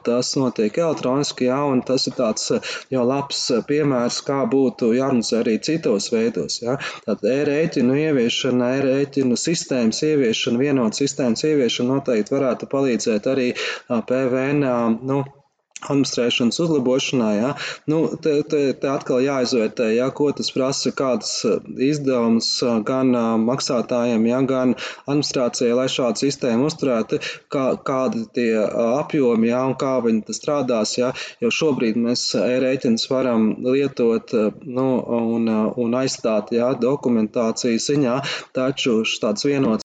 tas 0.06 0.34
notiek 0.40 0.78
elektroniski, 0.78 1.50
ja, 1.50 1.62
un 1.70 1.84
tas 1.86 2.08
ir 2.10 2.18
tāds 2.18 2.52
jau 2.94 3.06
labs 3.08 3.46
piemērs, 3.70 4.22
kā 4.28 4.44
būtu 4.50 4.94
jārunā 4.98 5.40
arī 5.40 5.58
citos 5.64 6.10
veidos. 6.14 6.60
Ja. 6.64 6.78
Tātad 7.06 7.28
e-rēķinu 7.30 7.98
ieviešana, 8.08 8.72
e-rēķinu 8.80 9.38
sistēmas 9.40 10.02
ieviešana, 10.08 10.62
vienot 10.62 10.98
sistēmas 10.98 11.46
ieviešana 11.50 12.00
noteikti 12.00 12.36
varētu 12.36 12.70
palīdzēt 12.72 13.30
arī 13.34 13.48
PVN. 13.90 14.66
Nu, 15.10 15.24
administrēšanas 15.90 16.60
uzlabošanā. 16.64 17.30
Ja? 17.38 17.52
Nu, 17.90 18.04
te, 18.22 18.36
te, 18.50 18.62
te 18.80 18.90
atkal 18.92 19.24
jāizvērtē, 19.26 19.90
ja, 19.98 20.10
ko 20.16 20.30
tas 20.36 20.52
prasa, 20.56 20.94
kādas 20.96 21.34
eh, 21.48 21.60
izdevumus 21.90 22.50
eh, 22.64 22.80
gan 22.88 23.14
uh, 23.16 23.34
maksātājiem, 23.42 24.26
ja, 24.30 24.42
gan 24.48 24.76
administrācijai, 24.78 25.74
lai 25.78 25.88
šādu 25.92 26.24
sistēmu 26.24 26.70
uzturētu, 26.70 27.20
kā, 27.54 27.66
kādi 27.86 28.26
tie 28.36 28.50
apjomi 28.64 29.52
ja, 29.52 29.64
un 29.70 29.78
kā 29.80 29.96
viņi 30.06 30.38
strādās. 30.38 30.98
Ja? 31.00 31.14
Jo 31.44 31.52
šobrīd 31.54 32.00
mēs 32.00 32.30
e-rēķinus 32.40 33.10
varam 33.12 33.50
lietot 33.66 34.34
nu, 34.64 34.88
un, 35.38 35.50
un 35.84 35.98
aizstāt 36.00 36.54
ja, 36.56 36.74
dokumentācijas 36.80 37.90
ziņā, 37.92 38.20
taču 38.56 39.02
tāds 39.22 39.48
vienots 39.48 39.83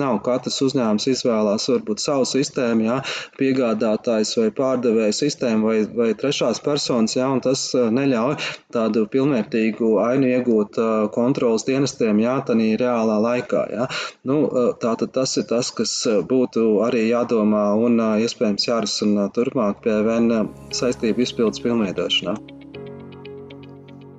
Nav 0.00 0.20
katrs 0.26 0.60
uzņēmums 0.66 1.06
izvēlās 1.12 1.68
varbūt 1.70 2.02
savu 2.02 2.26
sistēmu, 2.28 2.86
jā, 2.88 2.98
piegādātājs 3.38 4.34
vai 4.38 4.48
pārdevēja 4.56 5.16
sistēmu 5.16 5.70
vai, 5.70 5.78
vai 5.96 6.10
trešās 6.18 6.62
personas, 6.64 7.16
jā, 7.16 7.28
un 7.30 7.42
tas 7.44 7.66
uh, 7.76 7.88
neļauj 7.94 8.36
tādu 8.74 9.06
pilnvērtīgu 9.12 9.92
ainu 10.04 10.30
iegūt 10.30 10.80
uh, 10.80 10.92
kontrolas 11.14 11.66
dienestiem, 11.68 12.22
jā, 12.24 12.38
tanī 12.46 12.72
reālā 12.80 13.18
laikā, 13.22 13.64
jā. 13.74 13.88
Nu, 14.28 14.42
uh, 14.46 14.70
tātad 14.80 15.14
tas 15.16 15.36
ir 15.40 15.48
tas, 15.50 15.72
kas 15.74 15.94
būtu 16.30 16.66
arī 16.86 17.06
jādomā 17.08 17.66
un 17.78 18.00
iespējams 18.24 18.68
jārisina 18.68 19.28
turpmāk 19.34 19.82
PVN 19.84 20.48
saistību 20.76 21.26
izpildes 21.26 21.62
pilnveidošanā. 21.64 22.36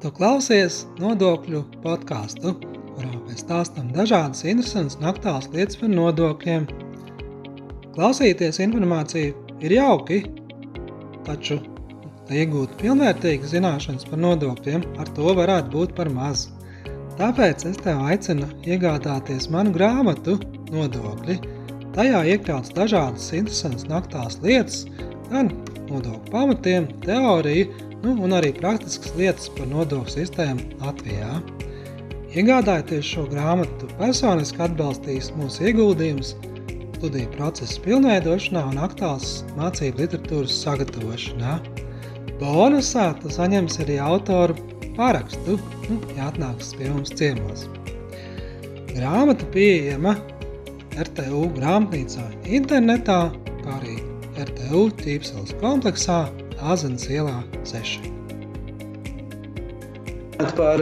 Tu 0.01 0.09
klausies 0.17 0.87
nodokļu 0.97 1.61
podkāstu 1.83 2.55
kurā 2.95 3.11
mēs 3.25 3.43
stāstām 3.45 3.91
dažādas 3.95 4.45
interesantas 4.45 4.97
un 4.99 5.09
aktuālas 5.11 5.49
lietas 5.53 5.79
par 5.81 5.91
nodokļiem. 5.93 6.67
Klausīties 7.95 8.61
informāciju 8.63 9.35
ir 9.65 9.75
jauki, 9.75 10.21
taču, 11.27 11.59
lai 12.29 12.41
iegūtu 12.45 12.79
pilnvērtīgas 12.81 13.53
zināšanas 13.55 14.07
par 14.09 14.21
nodokļiem, 14.23 14.85
ar 15.01 15.11
to 15.17 15.35
varētu 15.37 15.73
būt 15.75 15.95
par 15.97 16.11
maz. 16.13 16.47
Tāpēc 17.19 17.67
es 17.69 17.79
tev 17.83 17.99
aicinu 18.07 18.47
iegādāties 18.65 19.49
manu 19.53 19.73
grāmatu 19.75 20.39
Nodokļi. 20.71 21.35
Tajā 21.91 22.21
iekļauts 22.33 22.71
dažādas 22.77 23.25
interesantas 23.35 23.83
un 23.83 23.97
aktuālas 23.97 24.37
lietas, 24.45 24.77
gan 25.27 25.51
nodokļu 25.89 26.31
pamatiem, 26.31 26.87
teoriju 27.03 27.67
nu, 28.05 28.15
un 28.15 28.37
arī 28.37 28.53
praktiskas 28.55 29.11
lietas 29.19 29.51
par 29.57 29.67
nodokļu 29.73 30.15
sistēmu 30.15 30.79
Latvijā. 30.85 31.33
Iegādājoties 32.31 33.03
šo 33.03 33.25
grāmatu, 33.27 33.89
personiski 33.99 34.61
atbalstīs 34.63 35.33
mūsu 35.35 35.65
ieguldījumus 35.67 36.29
studiju 36.95 37.27
procesa 37.33 37.81
pilnveidošanā 37.83 38.61
un 38.69 38.77
aktuāls 38.85 39.41
mācību 39.57 39.99
literatūras 39.99 40.53
sagatavošanā. 40.63 41.57
Bonusā 42.39 43.09
tu 43.19 43.33
saņemsi 43.35 43.83
arī 43.83 43.97
autoru 44.05 44.55
parakstu, 44.95 45.57
nu, 45.89 45.97
ja 46.15 46.29
atnāks 46.29 46.71
pie 46.79 46.87
mums 46.93 47.11
ciemos. 47.19 47.65
Grāmata 48.93 49.51
pieejama 49.51 50.15
RTU 51.03 51.43
grāmatnīcā 51.59 52.29
internetā, 52.47 53.19
kā 53.59 53.77
arī 53.81 53.99
RTU 54.39 54.87
ķīpseles 55.03 55.57
kompleksā 55.59 56.23
Āzenes 56.63 57.11
ielā 57.11 57.41
6. 57.67 58.20
Par 60.57 60.81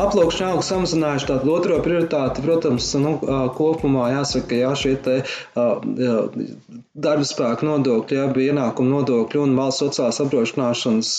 aploksņa 0.00 0.50
algu 0.52 0.64
samazinājuši 0.66 1.28
tādu 1.30 1.52
otro 1.54 1.78
prioritāti, 1.84 2.44
protams, 2.44 2.88
nu, 3.00 3.14
kopumā 3.58 4.10
jāsaka, 4.14 4.58
jā, 4.62 4.72
šie 4.80 4.94
te 5.04 5.16
darba 5.54 7.28
spēka 7.28 7.68
nodokļi, 7.68 8.18
jā, 8.20 8.26
bija 8.36 8.54
ienākuma 8.54 8.98
nodokļi 8.98 9.42
un 9.44 9.56
valsts 9.58 9.84
sociālās 9.84 10.20
apdrošināšanas 10.24 11.12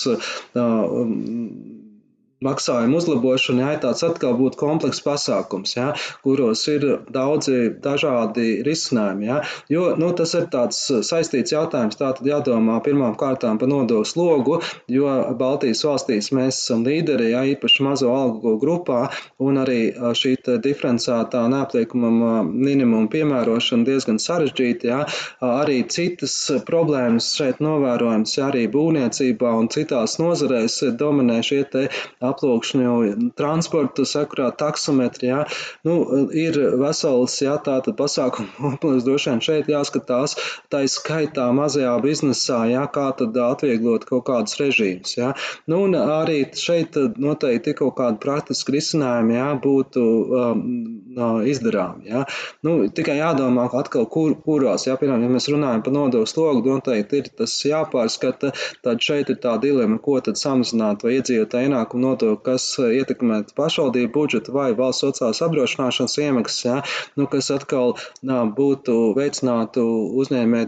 maksājumu 2.43 2.99
uzlabošana, 2.99 3.63
jā, 3.63 3.79
tāds 3.85 4.03
atkal 4.05 4.35
būtu 4.39 4.59
komplekss 4.59 5.03
pasākums, 5.05 5.75
jā, 5.77 5.87
kuros 6.25 6.65
ir 6.71 6.85
daudzi 7.13 7.69
dažādi 7.83 8.61
risinājumi. 8.65 9.29
Jā, 9.29 9.37
jo 9.71 9.85
nu, 9.99 10.11
tas 10.17 10.35
ir 10.37 10.49
tāds 10.53 10.81
saistīts 11.07 11.55
jautājums. 11.55 11.97
Tā 11.99 12.11
tad 12.17 12.27
jādomā 12.27 12.81
pirmām 12.85 13.15
kārtām 13.19 13.59
par 13.61 13.71
nodokļu 13.71 14.09
slogu, 14.09 14.59
jo 14.91 15.11
Baltijas 15.39 15.85
valstīs 15.87 16.31
mēs 16.35 16.59
esam 16.59 16.83
līderi, 16.87 17.31
jā, 17.31 17.45
īpaši 17.55 17.85
mazo 17.87 18.11
algu 18.15 18.57
grupā, 18.61 19.05
un 19.39 19.61
arī 19.63 19.79
šī 19.95 20.35
diferencētā 20.63 21.45
neapliekamā 21.51 22.43
minimuma 22.45 23.07
piemērošana 23.11 23.87
diezgan 23.87 24.19
sarežģīta. 24.21 24.91
Jā, 24.91 24.99
arī 25.47 25.79
citas 25.91 26.35
problēmas 26.67 27.31
šeit 27.37 27.63
novērojams, 27.63 28.35
jā, 28.37 28.51
arī 28.51 28.65
būvniecībā 28.71 29.55
un 29.57 29.71
citās 29.73 30.19
nozarēs 30.21 30.81
dominē 30.99 31.39
šie 31.45 31.63
te 31.71 31.87
aplūkšņu, 32.29 32.95
transporta 33.37 34.05
sakurā, 34.07 34.49
taksometri, 34.57 35.29
jā, 35.31 35.43
nu, 35.87 35.97
ir 36.35 36.57
vesels, 36.81 37.37
jā, 37.43 37.55
tātad 37.65 37.97
pasākumu 37.99 38.51
kompleks 38.57 39.05
droši 39.07 39.31
vien 39.31 39.43
šeit 39.45 39.71
jāskatās, 39.71 40.37
tā 40.73 40.83
skaitā 40.91 41.47
mazajā 41.55 41.93
biznesā, 42.03 42.61
jā, 42.71 42.85
kā 42.91 43.07
tad 43.19 43.37
atvieglot 43.45 44.07
kaut 44.09 44.25
kādus 44.29 44.59
režīmus, 44.61 45.15
jā. 45.17 45.33
Nu, 45.71 45.83
un 45.87 45.97
arī 45.99 46.41
šeit 46.59 46.97
noteikti 47.21 47.75
kaut 47.77 47.95
kādi 47.99 48.21
praktiski 48.23 48.77
risinājumi, 48.77 49.37
jā, 49.37 49.49
būtu 49.63 50.05
um, 50.41 50.63
izdarām, 51.47 52.03
jā. 52.07 52.25
Nu, 52.65 52.77
tikai 52.95 53.17
jādomā, 53.19 53.67
atkal, 53.79 54.07
kur, 54.11 54.35
kuros, 54.45 54.87
jā, 54.87 54.97
piemēram, 54.99 55.25
ja 55.25 55.33
mēs 55.35 55.49
runājam 55.51 55.83
par 55.85 55.95
nodokļu 55.95 56.29
slogu, 56.29 56.75
noteikti 56.75 57.21
ir 57.21 57.31
tas 57.39 57.55
jāpārskata, 57.65 58.53
tad 58.85 59.03
šeit 59.03 59.31
ir 59.33 59.39
tā 59.43 59.55
dilema, 59.61 59.99
ko 60.01 60.17
tad 60.23 60.39
samazināt 60.39 61.05
vai 61.05 61.17
iedzīvotāju 61.19 61.69
ienākumu 61.69 62.05
nodokli, 62.15 62.43
kas 62.45 62.65
ietekmētu 62.79 63.55
pašvaldību 63.55 64.11
budžetu 64.13 64.53
vai 64.55 64.73
valsts 64.75 65.03
sociālās 65.03 65.41
apdrošināšanas 65.45 66.17
iemaksas, 66.23 66.65
ja, 66.65 66.75
nu, 67.17 67.27
kas 67.27 67.51
atkal 67.51 67.95
nā, 68.23 68.43
būtu 68.55 69.15
veicinātu 69.17 69.83
uzņēmē, 70.21 70.65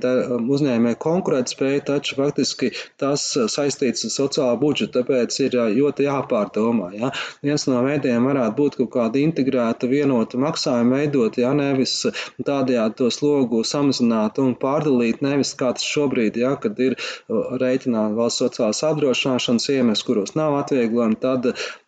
uzņēmē 0.57 0.95
konkurētspēju, 0.99 1.83
taču 1.87 2.17
faktiski 2.17 2.71
tas 2.99 3.23
saistīts 3.53 4.07
ar 4.07 4.13
sociālo 4.13 4.57
budžetu, 4.61 4.99
tāpēc 4.99 5.39
ir 5.45 5.57
ļoti 5.77 6.07
jāpārdomā. 6.07 6.91
Ja. 6.97 7.11
Viens 7.45 7.67
no 7.69 7.83
veidiem 7.85 8.27
varētu 8.27 8.57
būt 8.57 8.79
kaut 8.81 8.91
kāda 8.97 9.21
integrēta, 9.21 9.89
vienota 9.89 10.39
maksājuma 10.41 11.01
veidot, 11.01 11.37
ja 11.39 11.53
nevis 11.57 11.99
tādējādi 12.43 12.97
to 13.01 13.11
slogu 13.13 13.63
samazināt 13.67 14.41
un 14.41 14.55
pārdalīt, 14.59 15.21
nevis 15.25 15.53
kā 15.57 15.73
tas 15.77 15.85
šobrīd, 15.85 16.39
ja, 16.41 16.55
kad 16.61 16.79
ir 16.81 16.97
rēķināta 17.29 18.17
valsts 18.17 18.43
sociālās 18.43 18.83
apdrošināšanas 18.87 19.69
iemesls, 19.73 20.05
kuros 20.07 20.35
nav 20.37 20.57
atvieglojumi, 20.61 21.17
tad 21.21 21.36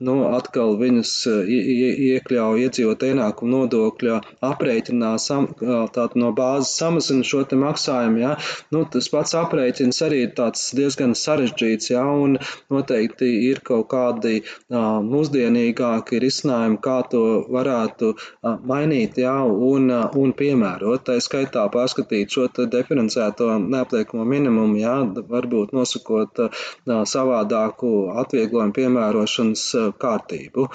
nu, 0.06 0.16
atkal 0.36 0.76
viņus 0.80 1.14
iekļauj 1.50 2.66
iedzīvot 2.66 3.06
ienākumu 3.10 3.52
nodokļa 3.56 4.20
aprēķinā, 4.50 5.14
sam, 5.22 5.50
tātad 5.60 6.18
no 6.20 6.32
bāzes 6.36 6.76
samazina 6.80 7.26
šo 7.26 7.44
te 7.50 7.58
maksājumu, 7.60 8.22
ja. 8.22 8.36
Nu, 8.74 8.84
tas 8.92 9.10
pats 9.12 9.36
aprēķins 9.40 10.02
arī 10.06 10.24
ir 10.28 10.34
tāds 10.38 10.70
diezgan 10.78 11.16
sarežģīts, 11.18 11.92
ja, 11.94 12.04
un 12.06 12.38
noteikti 12.72 13.30
ir 13.50 13.62
kaut 13.66 13.90
kādi 13.94 14.42
uh, 14.42 15.00
mūsdienīgāki 15.06 16.22
risinājumi, 16.24 16.80
kā 16.84 17.00
to 17.12 17.24
varētu 17.52 18.12
uh, 18.16 18.56
mainīt, 18.70 19.20
ja, 19.24 19.36
un, 19.46 19.90
uh, 19.94 20.08
un 20.20 20.34
piemērot. 20.38 21.06
Tā 21.10 21.18
skaitā 21.24 21.66
pārskatīt 21.74 22.36
šo 22.36 22.48
diferencēto 22.60 23.52
neapliekamo 23.64 24.26
minimumu, 24.28 24.80
ja, 24.82 24.98
varbūt 25.34 25.74
nosakot 25.76 26.44
uh, 26.46 26.64
savādāku 27.10 27.94
atvieglojumu 28.24 28.76
piemērošanas 28.76 29.39
uh, 29.78 29.90
kārtību. 30.02 30.68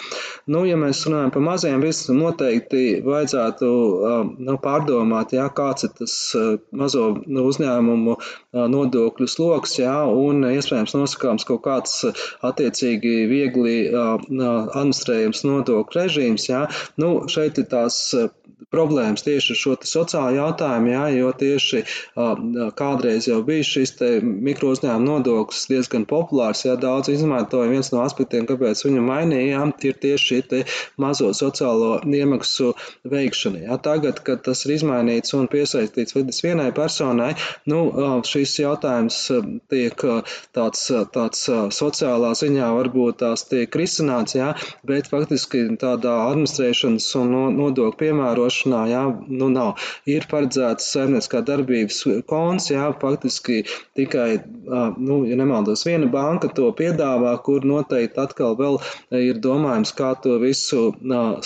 Nu, 0.50 0.64
ja 0.68 0.76
mēs 0.80 1.04
runājam 1.08 1.32
par 1.34 1.44
mazajiem 1.44 1.84
biznesiem, 1.84 2.20
noteikti 2.22 2.82
vajadzētu 3.04 3.70
nu, 4.44 4.56
pārdomāt, 4.62 5.34
jā, 5.36 5.46
kāds 5.54 5.86
ir 5.86 5.92
tas 5.98 6.14
mazo 6.74 7.06
nu, 7.24 7.44
uzņēmumu 7.50 8.16
nodokļu 8.74 9.28
sloks, 9.30 9.78
jā, 9.80 9.96
un 10.08 10.44
iespējams 10.50 10.96
nosakāms 10.96 11.46
kaut 11.48 11.64
kāds 11.66 12.00
attiecīgi 12.44 13.14
viegli 13.30 13.76
administrējams 13.94 15.44
nodokļu 15.48 16.00
režīms. 16.00 16.48
Jā. 16.50 16.64
Nu, 17.00 17.14
šeit 17.30 17.60
ir 17.62 17.68
tās 17.72 18.00
problēmas 18.74 19.24
tieši 19.26 19.54
ar 19.54 19.60
šo 19.62 19.76
sociālo 19.86 20.34
jautājumu, 20.34 20.92
jā, 20.92 21.04
jo 21.14 21.32
tieši 21.44 21.84
kādreiz 22.78 23.28
jau 23.30 23.40
bija 23.46 23.64
šis 23.70 23.94
mikro 24.22 24.74
uzņēmuma 24.74 25.04
nodoklis 25.06 25.68
diezgan 25.70 26.04
populārs, 26.10 26.64
jā, 26.66 26.74
daudz 26.80 27.12
izmantoja. 27.14 27.70
Viens 27.70 27.92
no 27.94 28.02
aspektiem, 28.04 28.48
kāpēc 28.50 28.84
viņu 28.86 29.04
mainījām, 29.06 29.74
ir 29.84 29.98
tieši 30.02 30.40
šī 30.42 30.62
mazo 31.00 31.30
sociālo 31.36 31.98
iemaksu 32.04 32.72
veikšana. 33.10 33.64
Jā. 33.68 33.78
Tagad, 33.84 34.20
kad 34.26 34.42
tas 34.46 34.64
ir 34.66 34.74
izmainīts 34.76 35.34
un 35.36 35.48
piesaistīts 35.52 36.16
vidus 36.16 36.42
vienai 36.44 36.70
personai, 36.74 37.32
nu, 37.70 37.80
šis 38.28 38.56
jautājums 38.62 39.18
tiek 39.72 40.04
tāds, 40.56 40.84
tāds 41.14 41.44
sociālā 41.78 42.32
ziņā 42.38 42.70
varbūt 42.78 43.20
tās 43.22 43.46
tiek 43.50 43.78
risināts, 43.78 44.36
jā, 44.38 44.52
bet 44.86 45.10
faktiski 45.12 45.66
tādā 45.80 46.14
administrēšanas 46.30 47.08
un 47.20 47.34
nodokļu 47.58 47.98
piemērošanā, 48.00 48.63
jā, 48.64 49.02
nu 49.28 49.48
nav. 49.52 49.80
Ir 50.10 50.26
paredzēts 50.30 50.90
saimnieciskā 50.94 51.42
darbības 51.46 52.00
konts, 52.30 52.70
jā, 52.72 52.88
faktiski 53.00 53.62
tikai, 53.98 54.28
nu, 54.98 55.20
ja 55.28 55.38
nemaldos, 55.40 55.84
viena 55.88 56.08
banka 56.10 56.50
to 56.58 56.70
piedāvā, 56.76 57.34
kur 57.46 57.66
noteikti 57.68 58.20
atkal 58.24 58.58
vēl 58.60 58.80
ir 59.20 59.40
domājams, 59.44 59.94
kā 59.98 60.14
to 60.24 60.38
visu 60.42 60.84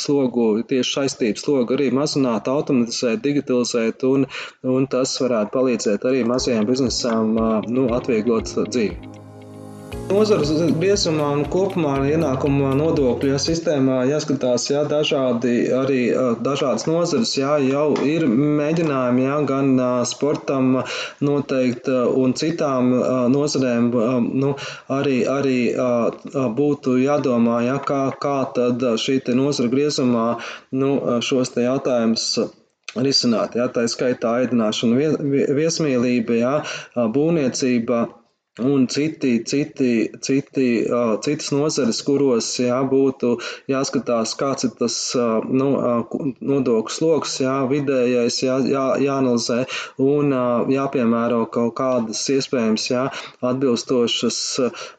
slogu, 0.00 0.48
tieši 0.70 0.98
saistību 0.98 1.44
slogu 1.44 1.78
arī 1.78 1.90
mazināt, 1.94 2.50
automatizēt, 2.50 3.22
digitalizēt, 3.24 4.04
un, 4.08 4.28
un 4.76 4.90
tas 4.90 5.16
varētu 5.22 5.54
palīdzēt 5.58 6.08
arī 6.08 6.26
mazajām 6.28 6.68
biznesām 6.68 7.34
nu, 7.68 7.88
atvieglot 8.00 8.54
dzīvi. 8.58 9.27
Nozares 10.08 10.50
biezumā 10.80 11.26
un 11.36 11.42
kopumā 11.52 11.98
ienākuma 12.08 12.70
nodokļu 12.78 13.28
ja, 13.34 13.38
sistēmā 13.42 13.98
jāskatās, 14.08 14.64
jā, 14.70 14.80
dažādi 14.88 15.52
arī 15.76 15.98
dažādas 16.44 16.86
nozares, 16.88 17.34
jā, 17.36 17.58
jau 17.66 17.90
ir 18.08 18.24
mēģinājumi, 18.28 19.26
jā, 19.26 19.36
gan 19.50 19.68
sportam 20.08 20.78
noteikti 21.28 21.98
un 22.22 22.32
citām 22.40 22.88
nozarēm, 23.34 23.90
nu, 24.44 24.54
arī, 24.98 25.18
arī 25.28 25.58
būtu 26.56 26.96
jādomā, 27.02 27.60
jā, 27.68 27.76
kā, 27.90 28.02
kā 28.22 28.38
tad 28.56 28.84
šī 29.04 29.20
nozara 29.36 29.72
griezumā, 29.74 30.28
nu, 30.72 30.94
šos 31.20 31.52
te 31.52 31.68
jautājumus 31.68 32.30
risināt, 32.96 33.58
jā, 33.60 33.68
tā 33.68 33.84
skaitā 33.92 34.38
ēdināšana, 34.46 35.12
viesmīlība, 35.58 36.40
jā, 36.40 36.54
būvniecība, 36.96 38.06
un 38.58 38.86
citi, 38.90 39.42
citi, 39.44 40.10
citi, 40.20 40.66
citas 41.22 41.50
nozares, 41.54 42.00
kuros 42.06 42.48
jā, 42.62 42.78
būtu 42.90 43.36
jāskatās, 43.70 44.34
kāds 44.38 44.66
ir 44.68 44.74
tas 44.78 44.96
nu, 45.14 45.68
nodokļu 46.52 46.94
sloks, 46.94 47.38
jā, 47.44 47.54
vidējais, 47.70 48.40
jā, 48.42 48.58
jā, 48.66 48.84
jāanalizē 49.04 49.60
un 50.02 50.34
jāpiemēro 50.72 51.44
kaut 51.54 51.74
kādas 51.78 52.24
iespējams 52.34 52.88
jā, 52.90 53.04
atbilstošas 53.44 54.40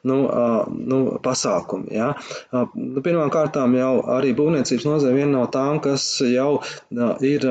nu, 0.08 0.20
nu, 0.70 1.02
pasākumi. 1.24 1.92
Jā. 1.98 2.14
Nu, 2.54 3.04
Pirmām 3.04 3.32
kārtām 3.34 3.76
jau 3.78 3.94
arī 4.16 4.34
būvniecības 4.38 4.88
nozare 4.88 5.18
viena 5.18 5.40
no 5.40 5.46
tām, 5.52 5.82
kas 5.84 6.06
jau 6.24 6.62
ir 7.26 7.46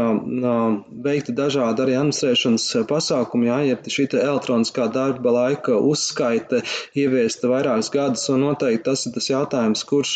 veikti 1.05 1.35
dažādi 1.37 1.85
arī 1.85 1.99
administrēšanas 1.99 2.66
pasākumi, 2.88 3.51
jā, 3.51 3.59
ja 3.73 3.79
šī 3.99 4.09
elektroniskā 4.18 4.88
darba 4.92 5.33
laika 5.35 5.77
uz 5.77 5.97
uzskaite 5.98 6.62
ieviesta 6.98 7.50
vairākus 7.50 7.90
gadus, 7.94 8.26
un 8.32 8.44
noteikti 8.46 8.84
tas 8.88 9.04
ir 9.06 9.14
tas 9.16 9.28
jautājums, 9.30 9.84
kurš 9.88 10.12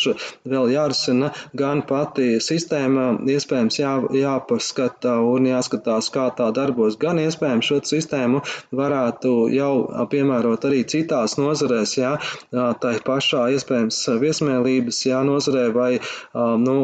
vēl 0.48 0.70
jārisina. 0.72 1.32
Gan 1.58 1.82
pati 1.88 2.38
sistēma, 2.42 3.08
iespējams 3.34 3.78
jā, 3.80 3.92
jāpaskata 4.16 5.18
un 5.26 5.48
jāskatās, 5.50 6.10
kā 6.14 6.28
tā 6.38 6.48
darbos, 6.54 6.98
gan 7.00 7.20
iespējams 7.22 7.68
šo 7.68 7.80
sistēmu 7.92 8.42
varētu 8.78 9.34
jau 9.52 9.72
piemērot 10.12 10.66
arī 10.68 10.82
citās 10.88 11.36
nozarēs, 11.40 11.96
jā, 11.98 12.14
tā 12.52 12.94
pašā 13.06 13.48
iespējams 13.56 14.00
viesmēlības 14.22 15.02
jā, 15.08 15.22
nozarē 15.26 15.68
vai 15.74 15.90
nu, 16.62 16.76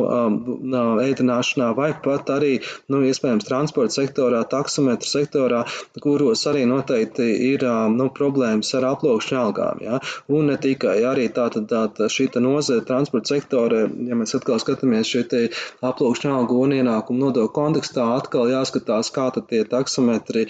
ēdināšanā 1.04 1.72
vai 1.78 1.92
pat 2.04 2.32
arī, 2.34 2.58
nu, 2.92 3.02
iespējams, 3.08 3.46
transporta 3.48 3.98
sektorā, 4.00 4.42
taksometru 4.50 5.08
sektorā, 5.08 5.64
kuros 6.02 6.44
arī 6.50 6.64
noteikti 6.68 7.28
ir 7.52 7.64
nu, 7.94 8.08
problēmas 8.14 8.74
ar 8.78 8.87
aploksņa 8.92 9.40
algām. 9.40 9.82
Ja? 9.84 10.00
Un 10.28 10.50
ne 10.52 10.56
tikai, 10.60 10.98
arī 11.08 11.28
tātad 11.34 11.68
tā, 11.70 11.84
tā, 11.94 12.08
šī 12.12 12.28
nozara 12.42 12.84
transporta 12.86 13.34
sektora, 13.34 13.84
ja 14.08 14.18
mēs 14.18 14.34
atkal 14.38 14.60
skatāmies 14.62 15.10
šī 15.10 15.44
aploksņa 15.84 16.34
algu 16.38 16.60
un 16.64 16.74
ienākumu 16.78 17.26
nodokļu 17.26 17.54
kontekstā, 17.54 18.06
atkal 18.18 18.50
jāskatās, 18.52 19.10
kā 19.14 19.28
tie 19.38 19.62
taksometri 19.68 20.46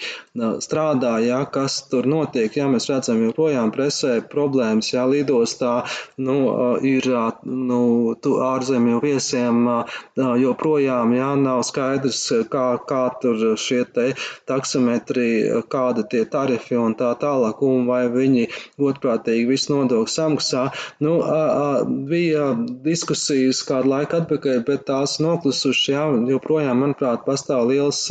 strādā, 0.63 1.17
ja? 1.25 1.43
kas 1.45 1.81
tur 1.91 2.07
notiek. 2.09 2.55
Ja? 2.57 2.69
Mēs 2.71 2.89
redzam 2.91 3.21
joprojām 3.25 3.73
presē 3.75 4.19
problēmas, 4.33 4.93
ja 4.93 5.05
lidostā 5.09 5.83
nu, 6.17 6.37
ir 6.85 7.07
nu, 7.45 7.81
ārzemju 8.49 9.01
viesiem 9.03 9.65
joprojām 10.15 11.15
ja? 11.17 11.33
nav 11.39 11.63
skaidrs, 11.67 12.21
kā, 12.51 12.67
kā 12.89 13.03
tur 13.21 13.43
šie 13.59 13.83
taksometri, 14.49 15.29
kāda 15.71 16.05
tie 16.09 16.25
tarifi 16.29 16.77
un 16.79 16.95
tā 16.99 17.11
tālāk, 17.19 17.61
un 17.65 17.87
vai 17.89 18.03
viņi 18.19 18.47
godprātīgi 18.81 19.47
visu 19.49 19.73
nodokļu 19.73 20.13
samaksā. 20.13 20.65
Nu, 21.03 21.17
bija 22.09 22.51
diskusijas 22.85 23.61
kādu 23.67 23.93
laiku 23.93 24.19
atpakaļ, 24.19 24.61
bet 24.67 24.85
tās 24.89 25.17
noklusušas, 25.23 25.85
jā, 25.93 26.05
joprojām, 26.33 26.83
manuprāt, 26.83 27.25
pastāv 27.27 27.67
liels 27.71 28.01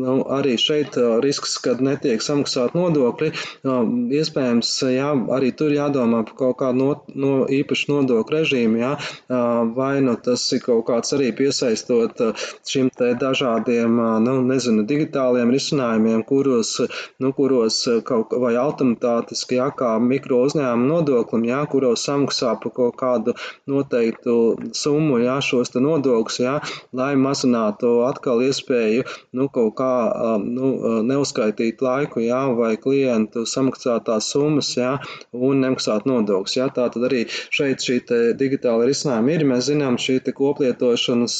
nu, 0.00 0.20
arī 0.36 0.56
šeit 0.60 0.98
risks, 1.24 1.56
kad 1.64 1.82
netiek 1.84 2.22
samaksāt 2.24 2.76
nodokļi. 2.76 3.32
Iespējams, 4.20 4.72
jā, 4.94 5.10
arī 5.36 5.52
tur 5.56 5.74
jādomā 5.74 6.24
par 6.28 6.38
kaut 6.40 6.58
kādu 6.62 6.80
no, 6.80 6.90
no 7.14 7.34
īpašu 7.50 7.90
nodokļu 7.92 8.38
režīmu, 8.38 8.80
jā, 8.82 8.92
vai 9.76 9.92
nu 10.04 10.16
tas 10.24 10.44
ir 10.56 10.62
kaut 10.64 10.84
kāds 10.88 11.14
arī 11.16 11.30
piesaistot 11.36 12.20
šim 12.68 12.90
te 12.94 13.12
dažādiem, 13.20 13.98
nu, 14.24 14.36
nezinu, 14.48 14.84
digitāliem 14.88 15.52
risinājumiem, 15.54 16.24
kuros, 16.28 16.76
nu, 17.22 17.32
kuros 17.36 17.80
kaut 18.06 18.34
vai 18.40 18.54
automātiski, 18.60 19.53
jā, 19.56 19.68
kā 19.78 19.94
mikro 20.02 20.42
uzņēmumu 20.48 20.88
nodoklim, 20.90 21.46
jā, 21.48 21.60
kuros 21.70 22.04
samaksā 22.06 22.54
par 22.62 22.74
kaut 22.76 22.96
kādu 23.00 23.34
noteiktu 23.70 24.36
summu, 24.76 25.20
jā, 25.22 25.38
šos 25.44 25.72
te 25.74 25.82
nodokļus, 25.84 26.38
jā, 26.44 26.54
lai 26.96 27.12
mazinātu 27.20 27.92
atkal 28.08 28.42
iespēju, 28.46 29.04
nu, 29.38 29.48
kaut 29.54 29.74
kā, 29.78 29.92
nu, 30.44 30.72
neuzskaitīt 31.06 31.82
laiku, 31.84 32.22
jā, 32.24 32.42
vai 32.58 32.74
klientu 32.80 33.44
samaksātās 33.48 34.30
summas, 34.34 34.72
jā, 34.78 34.96
un 35.34 35.62
nemaksāt 35.64 36.08
nodokļus, 36.10 36.58
jā. 36.58 36.68
Tātad 36.74 37.06
arī 37.06 37.24
šeit 37.30 37.84
šī 37.84 38.00
te 38.08 38.20
digitāla 38.38 38.88
risinājuma 38.88 39.34
ir, 39.34 39.46
mēs 39.48 39.68
zinām, 39.70 39.98
šī 40.00 40.18
te 40.26 40.34
koplietošanas 40.36 41.36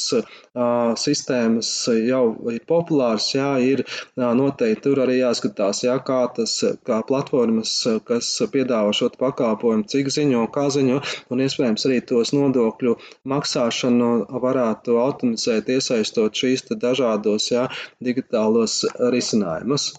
sistēmas 1.01 1.71
jau 2.07 2.23
ir 2.53 2.61
populārs, 2.67 3.27
jā, 3.35 3.51
ir 3.59 3.83
noteikti 4.15 4.85
tur 4.85 5.01
arī 5.05 5.19
jāskatās, 5.19 5.83
jā, 5.85 5.95
kā 6.05 6.21
tas, 6.35 6.53
kā 6.87 7.01
platformas, 7.07 7.73
kas 8.09 8.29
piedāvā 8.53 8.93
šo 8.99 9.09
pakāpojumu, 9.21 9.87
cik 9.93 10.11
ziņo, 10.17 10.45
kā 10.57 10.65
ziņo, 10.77 11.01
un 11.33 11.43
iespējams 11.45 11.87
arī 11.89 12.01
tos 12.13 12.33
nodokļu 12.37 12.95
maksāšanu 13.33 14.09
varētu 14.47 14.99
automatizēt, 15.05 15.71
iesaistot 15.77 16.41
šīs 16.43 16.67
dažādos, 16.87 17.51
jā, 17.53 17.67
digitālos 18.09 18.81
risinājumus. 19.15 19.91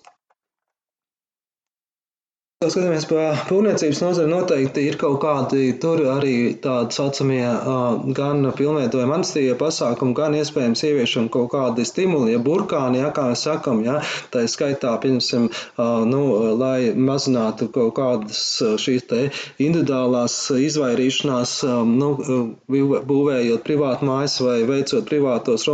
Ja 2.64 2.70
skatāmies 2.72 3.04
par 3.04 3.40
būvniecības 3.50 3.98
nozari, 4.00 4.30
noteikti 4.32 4.86
ir 4.88 4.94
kaut 4.96 5.18
kādi 5.20 5.74
tur 5.76 6.00
arī 6.08 6.54
tādi 6.64 6.96
saucamie 6.96 7.42
gan 8.16 8.46
pilnveidojuma 8.56 9.18
amnestīvie 9.18 9.58
pasākumi, 9.60 10.14
gan 10.16 10.32
iespējams 10.38 10.80
ieviešam 10.88 11.26
kaut 11.34 11.50
kādi 11.52 11.84
stimuli, 11.84 12.30
ja 12.32 12.38
burkāni, 12.40 13.02
ja 13.02 13.10
kā 13.12 13.26
mēs 13.28 13.42
sakam, 13.44 13.82
ja, 13.84 13.98
tā 14.32 14.46
skaitā, 14.48 14.94
piemēram, 15.02 15.50
nu, 16.08 16.22
lai 16.56 16.94
mazinātu 16.96 17.68
kaut 17.74 17.92
kādas 17.98 18.40
šīs 18.80 19.04
te 19.12 19.20
individuālās 19.60 20.38
izvairīšanās, 20.56 21.54
nu, 21.92 22.10
būvējot 23.12 23.68
privātu 23.68 24.08
mājas 24.08 24.38
vai 24.46 24.56
veicot 24.72 25.04
privātos 25.12 25.68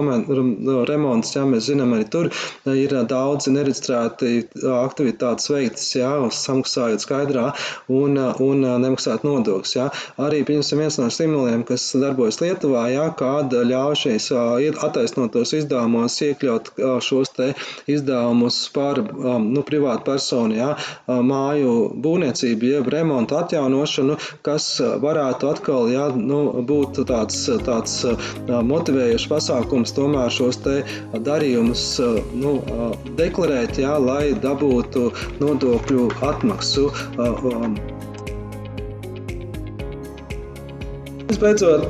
remontus, 0.91 1.39
ja 1.39 1.47
mēs 1.47 1.71
zinām, 1.71 1.95
arī 1.95 2.11
tur 2.19 2.33
ir 2.75 2.99
daudzi 3.15 3.55
nereģistrēti 3.55 4.35
aktivitātes 4.83 5.55
veiktas, 5.55 5.89
ja, 5.95 6.17
uz 6.27 6.43
samaksājumu 6.43 6.72
maksājot 6.73 7.05
skaidrā 7.05 7.53
un, 7.93 8.17
un 8.41 8.65
nemaksāt 8.83 9.25
nodokļus. 9.27 9.75
Ja. 9.77 9.89
Arī 10.21 10.43
pieņemsim 10.49 10.81
viens 10.81 10.99
no 11.01 11.09
stimuliem, 11.13 11.65
kas 11.69 11.85
darbojas 12.01 12.41
Lietuvā, 12.41 12.87
ja, 12.93 13.09
kāda 13.17 13.65
ļauj 13.69 13.99
šīs 14.05 14.31
attaisnotos 14.83 15.53
izdevumos 15.59 16.17
iekļaut 16.23 16.73
šos 17.03 17.33
izdevumus 17.91 18.59
par 18.73 19.01
nu, 19.03 19.63
privātu 19.67 20.07
personu, 20.11 20.57
ja, 20.57 20.71
māju 21.09 21.93
būvniecību, 22.03 22.71
jeb 22.77 22.91
remontu 22.93 23.39
atjaunošanu, 23.41 24.19
kas 24.47 24.69
varētu 25.03 25.51
atkal 25.53 25.91
ja, 25.93 26.09
nu, 26.17 26.43
būt 26.69 27.03
tāds, 27.09 27.45
tāds 27.67 27.99
motivējošs 28.49 29.29
pasākums 29.31 29.95
tomēr 29.97 30.33
šos 30.33 30.61
darījumus 30.63 31.85
nu, 32.39 32.57
deklarēt, 33.19 33.81
ja, 33.83 33.97
lai 34.01 34.33
dabūtu 34.43 35.09
nodokļu 35.43 36.09
atmaksu 36.23 36.62
so 36.63 37.92
Visbeidzot, 41.33 41.89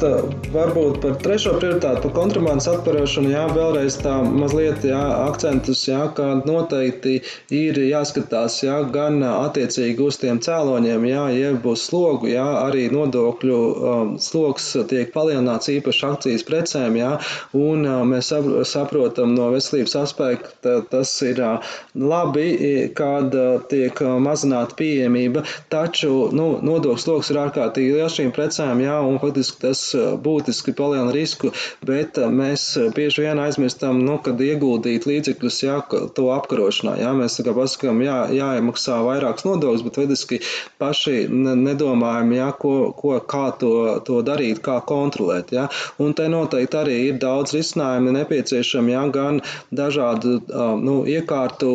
varbūt 0.54 1.00
par 1.02 1.16
trešo 1.18 1.56
prioritāti, 1.56 1.98
par 2.04 2.12
kontrabandas 2.14 2.68
atparošanu, 2.70 3.32
jā, 3.32 3.40
vēlreiz 3.50 3.96
tā 3.98 4.12
mazliet 4.22 4.84
jā, 4.86 5.00
akcentus, 5.24 5.80
jā, 5.88 6.04
kā 6.14 6.28
noteikti 6.46 7.16
ir 7.50 7.80
jāskatās, 7.82 8.60
jā, 8.62 8.76
gan 8.94 9.18
attiecīgi 9.26 10.04
uz 10.06 10.20
tiem 10.22 10.38
cēloņiem, 10.46 11.06
jā, 11.10 11.24
jeb 11.34 11.66
uz 11.72 11.82
slogu, 11.88 12.28
jā, 12.30 12.44
arī 12.60 12.84
nodokļu 12.94 13.58
um, 13.58 14.12
sloks 14.22 14.68
tiek 14.92 15.10
palielināts 15.16 15.72
īpaši 15.74 16.06
akcijas 16.12 16.46
precēm, 16.46 17.00
jā, 17.00 17.10
un 17.58 17.82
uh, 17.82 18.04
mēs 18.06 18.30
saprotam 18.70 19.34
no 19.34 19.50
veselības 19.56 19.96
aspekta, 20.04 20.76
tas 20.94 21.16
ir 21.26 21.42
uh, 21.42 21.74
labi, 21.98 22.46
kad 22.94 23.34
uh, 23.34 23.58
tiek 23.74 24.04
mazināta 24.22 24.78
pieejamība, 24.78 25.42
taču, 25.74 26.30
nu, 26.30 26.52
nodokļu 26.62 27.06
sloks 27.08 27.34
ir 27.34 27.42
ārkārtīgi 27.48 27.98
liels 27.98 28.20
šīm 28.20 28.30
precēm, 28.38 28.86
jā, 28.86 29.02
un 29.02 29.18
faktiski 29.32 29.60
tas 29.62 29.80
būtiski 30.22 30.74
palielina 30.76 31.12
risku, 31.14 31.52
bet 31.84 32.18
mēs 32.18 32.76
bieži 32.94 33.24
vien 33.24 33.40
aizmirstam, 33.40 34.02
nu, 34.04 34.18
kad 34.22 34.40
ieguldīt 34.40 35.06
līdzekļus, 35.08 35.60
jā, 35.64 35.78
to 36.16 36.28
apkarošanā. 36.34 36.98
Jā, 37.00 37.12
mēs 37.16 37.40
kā 37.42 37.54
pasakām, 37.56 38.02
jā, 38.04 38.18
jāiemaksā 38.36 39.00
vairāks 39.06 39.46
nodoklis, 39.46 39.84
bet 39.86 40.00
faktiski 40.00 40.40
paši 40.82 41.26
nedomājam, 41.30 42.34
jā, 42.36 42.50
ko, 42.58 42.74
ko, 42.96 43.16
kā 43.24 43.44
to, 43.58 43.72
to 44.06 44.20
darīt, 44.26 44.60
kā 44.64 44.80
kontrolēt. 44.84 45.52
Jā. 45.56 45.68
Un 46.02 46.14
te 46.18 46.28
noteikti 46.28 46.80
arī 46.82 46.98
ir 47.08 47.20
daudz 47.22 47.56
risinājumu 47.56 48.12
nepieciešami, 48.18 48.94
jā, 48.94 49.06
gan 49.14 49.40
dažādu 49.72 50.40
nu, 50.82 51.02
iekārtu 51.08 51.72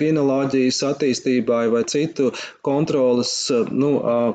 kinoloģijas 0.00 0.82
attīstībai 0.90 1.66
vai 1.72 1.84
citu 1.88 2.30
kontrolas 2.66 3.32
nu, 3.70 3.92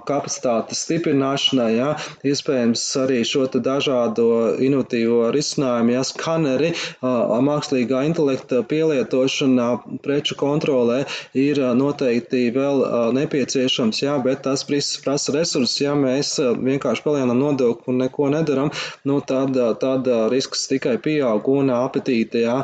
kapacitātes 0.07 0.85
stiprināšanai, 0.85 1.71
ja, 1.75 1.94
iespējams 2.25 2.83
arī 3.03 3.21
šo 3.27 3.45
dažādo 3.55 4.27
inovatīvo 4.63 5.29
risinājumu, 5.35 5.93
ja 5.95 6.03
skaneri, 6.07 6.71
mākslīgā 7.01 8.01
intelekta 8.09 8.61
pielietošana 8.67 9.67
preču 10.03 10.37
kontrolē 10.39 11.03
ir 11.37 11.61
noteikti 11.77 12.49
vēl 12.55 12.83
nepieciešams, 13.15 14.01
ja, 14.03 14.17
bet 14.23 14.43
tas 14.47 14.65
prasa 14.65 15.35
resursus, 15.35 15.77
ja 15.81 15.95
mēs 15.97 16.35
vienkārši 16.39 17.05
palielinām 17.05 17.41
nodokli 17.41 17.93
un 17.93 18.01
neko 18.03 18.29
nedaram, 18.33 18.71
nu, 19.07 19.19
tad, 19.25 19.57
tad 19.81 20.09
risks 20.33 20.67
tikai 20.71 20.97
pieaug 21.01 21.47
un 21.51 21.71
apetīte 21.75 22.43
ja, 22.43 22.57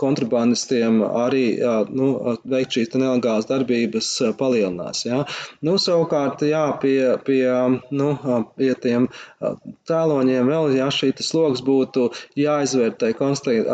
kontrabandistiem 0.00 1.00
arī 1.06 1.44
nu, 1.94 2.10
veikt 2.48 2.78
šīs 2.78 2.94
nelegālas 2.98 3.48
darbības 3.48 4.10
palielinās. 4.38 5.04
Ja. 5.06 5.22
Nu, 5.64 5.76
savukārt, 5.80 6.42
jā, 6.48 6.64
pie, 6.82 6.98
pie 7.24 7.44
nu, 7.94 8.08
pie 8.58 8.72
tiem 8.82 9.08
cēloņiem 9.88 10.50
vēl, 10.50 10.72
ja 10.78 10.88
šī 10.94 11.12
sloks 11.22 11.62
būtu 11.64 12.08
jāizvērtē 12.38 13.12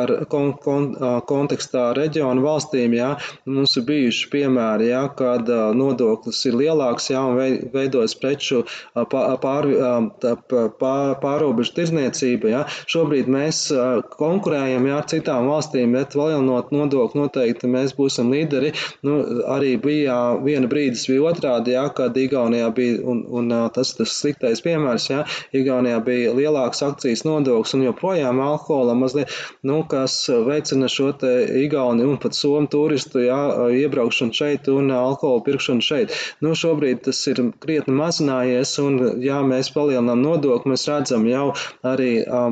ar 0.00 0.12
kon, 0.30 0.52
kon, 0.62 0.90
kontekstā 1.28 1.90
reģionu 1.96 2.44
valstīm, 2.44 2.94
ja 2.96 3.14
mums 3.46 3.76
ir 3.78 3.86
bijuši 3.88 4.30
piemēri, 4.32 4.90
ja, 4.92 5.04
kad 5.16 5.48
nodoklis 5.76 6.40
ir 6.48 6.58
lielāks, 6.60 7.10
ja, 7.12 7.24
un 7.28 7.70
veidojas 7.74 8.16
preču 8.20 8.64
pār, 8.94 9.68
pār, 10.80 11.14
pārobežu 11.22 11.76
tirzniecība, 11.78 12.52
ja. 12.52 12.62
Šobrīd 12.90 13.30
mēs 13.32 13.66
konkurējam, 14.18 14.88
ja, 14.88 15.00
ar 15.00 15.08
citām 15.10 15.50
valstīm, 15.52 15.94
bet 15.96 16.16
palielinot 16.16 16.72
nodokli 16.74 17.24
noteikti 17.24 17.70
mēs 17.70 17.96
būsim 17.98 18.32
līderi. 18.34 18.74
Nu, 19.06 19.20
arī 19.54 19.74
bija 19.80 20.18
viena 20.44 20.70
brīdis 20.70 21.06
bija 21.10 21.30
otrādi, 21.32 21.74
ja, 21.76 21.86
kad 21.94 22.16
Igaunijā 22.18 22.70
bija, 22.74 23.00
un, 23.10 23.24
un 23.28 23.52
tas 23.74 23.94
tas 23.98 24.14
sliktais 24.20 24.62
piemērs, 24.64 24.73
ja, 25.10 25.22
Igaunijā 25.54 26.00
bija 26.04 26.32
lielāks 26.36 26.82
akcijas 26.86 27.24
nodoklis 27.26 27.74
un 27.76 27.84
joprojām 27.86 28.40
alkohola 28.42 28.94
mazliet, 28.98 29.32
nu, 29.62 29.82
kas 29.88 30.16
veicina 30.46 30.88
šo 30.90 31.12
te 31.20 31.32
Igauni 31.64 32.04
un 32.04 32.18
pat 32.22 32.34
Somu 32.34 32.68
turistu, 32.70 33.22
ja, 33.24 33.38
iebraukšanu 33.70 34.34
šeit 34.34 34.68
un 34.72 34.90
alkohola 34.94 35.42
pirkšanu 35.46 35.84
šeit. 35.84 36.14
Nu, 36.44 36.54
šobrīd 36.58 37.04
tas 37.06 37.20
ir 37.30 37.40
krietni 37.62 37.94
mazinājies 37.98 38.74
un, 38.82 38.98
ja 39.24 39.40
mēs 39.46 39.70
palielinām 39.74 40.22
nodokli, 40.24 40.74
mēs 40.74 40.86
redzam 40.90 41.26
jau 41.28 41.46
arī 41.86 42.10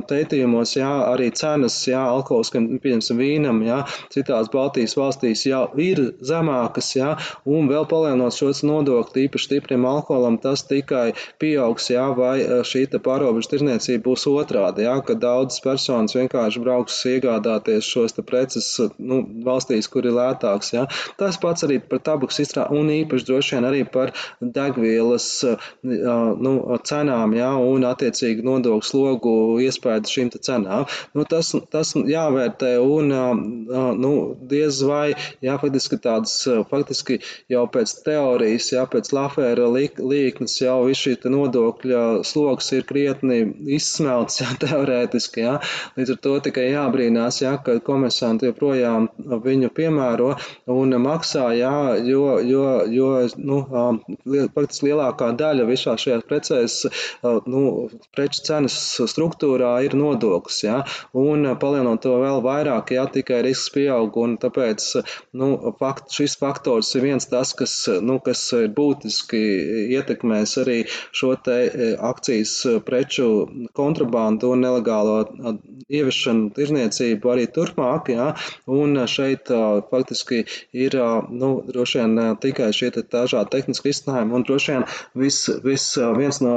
pētījumos, 0.08 0.76
ja, 0.78 0.90
arī 1.10 1.30
cenas, 1.38 1.76
ja, 1.88 2.04
alkoholiskiem, 2.12 2.68
pieņemsim, 2.82 3.20
vīnam, 3.22 3.62
ja, 3.66 3.82
citās 4.14 4.50
Baltijas 4.52 4.96
valstīs 4.98 5.46
jau 5.48 5.64
ir 5.80 6.02
zemākas, 6.24 6.92
ja, 6.96 7.14
un 7.48 7.70
vēl 7.70 7.88
palielinot 7.90 8.36
šos 8.36 8.62
nodokļus 8.66 9.22
īpaši 9.26 9.48
stipriem 9.48 9.86
alkoholam, 9.88 10.38
tas 10.42 10.64
tikai 10.68 11.12
pieaugs, 11.42 11.90
jā, 11.92 12.08
vai 12.16 12.36
e, 12.42 12.60
šī 12.66 12.84
pārobežu 13.02 13.52
tirniecība 13.54 14.04
būs 14.08 14.26
otrādi, 14.30 14.84
jā, 14.86 14.94
ka 15.06 15.16
daudzas 15.18 15.62
personas 15.64 16.16
vienkārši 16.16 16.62
brauks 16.62 16.98
iegādāties 17.08 17.88
šos 17.88 18.16
preces 18.26 18.68
nu, 18.98 19.22
valstīs, 19.46 19.88
kur 19.90 20.06
ir 20.06 20.16
lētāks. 20.16 20.72
Jā. 20.74 20.86
Tas 21.20 21.38
pats 21.42 21.66
arī 21.66 21.78
par 21.80 22.02
tabakas 22.04 22.42
izstrādi 22.44 22.78
un 22.78 22.90
īpaši 22.92 23.28
droši 23.28 23.56
vien 23.56 23.68
arī 23.68 23.82
par 23.88 24.12
degvielas 24.40 25.28
e, 25.46 25.56
nu, 25.82 26.54
cenām 26.88 27.36
jā, 27.36 27.50
un 27.56 27.86
attiecīgi 27.88 28.44
nodokļu 28.46 28.88
slogu 28.88 29.34
iespēju 29.66 30.12
šīm 30.12 30.32
cenām. 30.38 30.86
Nu, 31.16 31.26
tas, 31.28 31.52
tas 31.72 31.94
jāvērtē 31.96 32.74
un 32.82 33.12
nu, 34.02 34.12
diez 34.48 34.80
vai, 34.86 35.12
jā, 35.44 35.56
faktiski 35.62 35.98
tāds, 36.02 36.34
faktiski 36.70 37.20
jau 37.52 37.64
pēc 37.72 37.94
teorijas, 38.06 38.70
jā, 38.74 38.84
pēc 38.90 39.12
Lafēra 39.16 39.68
līknes 39.72 40.58
jau 40.62 40.78
viss 40.88 41.04
šī 41.04 41.16
nodokļa 41.32 42.01
sloks 42.26 42.72
ir 42.76 42.86
krietni 42.88 43.40
izsmelts, 43.76 44.38
jā, 44.42 44.50
teorētiski, 44.62 45.44
jā. 45.44 45.56
Līdz 45.98 46.14
ar 46.14 46.20
to 46.26 46.34
tikai 46.48 46.68
jābrīnās, 46.70 47.42
jā, 47.44 47.56
ka 47.64 47.78
komersanti 47.84 48.48
joprojām 48.50 49.08
viņu 49.44 49.70
piemēro 49.76 50.32
un 50.72 50.96
maksā, 51.02 51.48
jā, 51.58 51.74
jo, 52.06 52.38
jo, 52.46 52.66
jo, 52.92 53.10
nu, 53.42 53.60
praktiski 54.54 54.90
lielākā 54.90 55.32
daļa 55.38 55.66
visā 55.68 55.96
šajās 56.00 56.26
precēs, 56.28 56.78
nu, 57.22 57.62
preču 58.16 58.44
cenas 58.46 58.78
struktūrā 59.12 59.74
ir 59.86 59.96
nodoklis, 59.98 60.62
jā, 60.66 60.82
un 61.18 61.48
palielinot 61.60 62.02
to 62.02 62.16
vēl 62.22 62.42
vairāk, 62.44 62.94
jā, 62.96 63.06
tikai 63.12 63.42
risks 63.46 63.72
pieaug, 63.74 64.16
un 64.22 64.36
tāpēc, 64.42 64.88
nu, 65.38 65.52
fakt, 65.80 66.10
šis 66.14 66.36
faktors 66.40 66.92
ir 66.96 67.06
viens 67.06 67.28
tas, 67.30 67.54
kas, 67.58 67.76
nu, 68.02 68.18
kas 68.24 68.44
būtiski 68.76 69.42
ietekmēs 69.96 70.56
arī 70.62 70.78
šo 70.88 71.34
te 71.44 71.58
akcijas 71.98 72.54
preču 72.86 73.26
kontrabandu 73.78 74.52
un 74.54 74.64
nelegālo 74.66 75.16
ieviešanu 75.92 76.52
tirzniecību 76.56 77.32
arī 77.34 77.48
turpmāk, 77.56 78.12
jā, 78.14 78.30
un 78.66 78.96
šeit 79.10 79.52
faktiski 79.90 80.44
ir, 80.72 80.98
nu, 81.30 81.52
droši 81.68 82.02
vien 82.02 82.38
tikai 82.42 82.72
šie 82.76 82.92
dažādi 83.02 83.54
tehniski 83.56 83.92
izcinājumi, 83.92 84.36
un 84.38 84.48
droši 84.48 84.74
vien 84.74 84.88
viss, 85.24 85.50
vis, 85.66 85.86
viens 86.18 86.42
no 86.44 86.56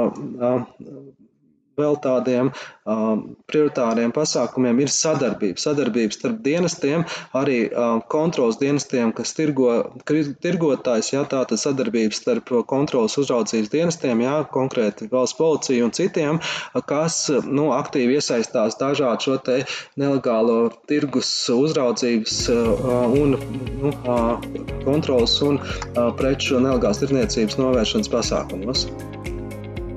vēl 1.78 1.98
tādiem 2.02 2.50
um, 2.50 3.22
prioritāriem 3.50 4.12
pasākumiem 4.16 4.80
ir 4.84 4.92
sadarbība. 4.92 5.60
Sadarbība 5.60 6.14
starp 6.14 6.40
dienestiem, 6.44 7.04
arī 7.36 7.58
um, 7.68 8.02
kontrols 8.12 8.58
dienestiem, 8.60 9.12
kas 9.16 9.34
tirgo, 9.36 9.72
tirgotājs, 10.06 11.12
jā, 11.14 11.24
tātad 11.28 11.60
sadarbība 11.60 12.16
starp 12.16 12.52
kontrols 12.70 13.16
uzraudzības 13.20 13.72
dienestiem, 13.72 14.24
jā, 14.26 14.36
konkrēti 14.52 15.10
valsts 15.12 15.38
policija 15.38 15.86
un 15.86 15.94
citiem, 15.96 16.40
kas 16.88 17.26
nu, 17.44 17.70
aktīvi 17.76 18.18
iesaistās 18.20 18.78
dažādu 18.80 19.28
šo 19.28 19.38
te 19.46 19.58
nelegālo 20.00 20.58
tirgus 20.90 21.30
uzraudzības 21.52 22.38
uh, 22.52 23.16
un 23.16 23.36
nu, 23.36 23.92
uh, 23.92 24.36
kontrols 24.86 25.38
un 25.46 25.60
uh, 25.60 26.12
preču 26.18 26.60
nelegālas 26.62 27.02
tirniecības 27.02 27.60
novēršanas 27.60 28.12
pasākumos. 28.12 28.86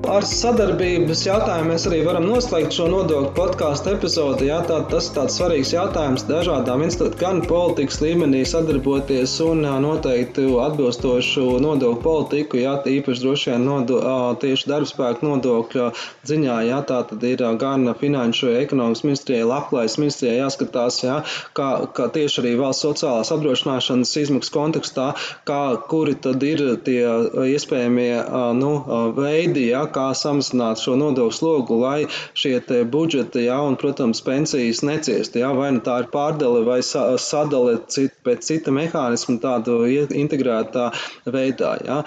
Ar 0.08 0.24
sadarbības 0.24 1.26
jautājumu 1.26 1.74
mēs 1.74 1.82
arī 1.84 1.98
varam 2.06 2.24
noslēgt 2.24 2.72
šo 2.72 2.86
nodokļu 2.88 3.34
podkāstu 3.36 3.90
epizodi. 3.92 4.46
Jā, 4.48 4.62
tā, 4.64 4.78
tas 4.88 5.10
ir 5.10 5.16
tāds 5.18 5.34
svarīgs 5.36 5.72
jautājums 5.74 6.24
dažādām 6.24 6.86
institūcijām, 6.86 7.18
gan 7.20 7.42
politikas 7.44 7.98
līmenī 8.00 8.40
sadarboties 8.48 9.34
un 9.44 9.60
noteikti 9.84 10.46
atbilstošu 10.64 11.44
nodokļu 11.60 12.00
politiku, 12.00 12.60
jā, 12.62 12.78
īpaši 12.80 13.24
droši 13.26 13.52
vien 13.52 13.66
nodo, 13.68 13.98
tieši 14.40 14.70
darbspēku 14.72 15.26
nodokļu 15.26 15.90
ziņā, 16.32 16.56
jā, 16.70 16.80
tā 16.88 17.02
tad 17.10 17.28
ir 17.28 17.44
gan 17.60 17.92
finanšu 18.00 18.54
ekonomikas 18.62 19.04
ministrijai, 19.04 19.44
labklājības 19.52 19.98
ministrijai 20.00 20.38
jāskatās, 20.38 21.02
jā, 21.04 21.18
kā, 21.52 21.68
kā 21.92 22.08
tieši 22.16 22.40
arī 22.44 22.54
valsts 22.62 22.88
sociālās 22.88 23.34
apdrošināšanas 23.36 24.16
izmaksu 24.24 24.56
kontekstā, 24.56 25.12
kā, 25.44 25.60
kuri 25.92 26.16
tad 26.16 26.40
ir 26.48 26.64
tie 26.88 27.04
iespējamie 27.52 28.10
nu, 28.56 28.74
veidi, 29.20 29.68
jā, 29.74 29.84
kā 29.94 30.10
samazināt 30.16 30.82
šo 30.82 30.96
nodokļu 31.00 31.36
slogu, 31.36 31.78
lai 31.82 32.06
šie 32.38 32.60
budžeti, 32.90 33.46
jā, 33.46 33.58
un, 33.66 33.78
protams, 33.80 34.22
pensijas 34.26 34.82
neciest. 34.86 35.36
Jā, 35.38 35.52
vai 35.56 35.70
nu 35.76 35.84
tā 35.84 36.00
ir 36.04 36.10
pārdale 36.12 36.64
vai 36.66 36.80
sadale 36.82 37.78
cit, 37.90 38.14
pēc 38.30 38.46
cita 38.46 38.72
mehānisma 38.74 39.36
tādu 39.42 39.82
integrētā 39.90 40.88
veidā. 41.26 41.74
Jā. 41.84 41.98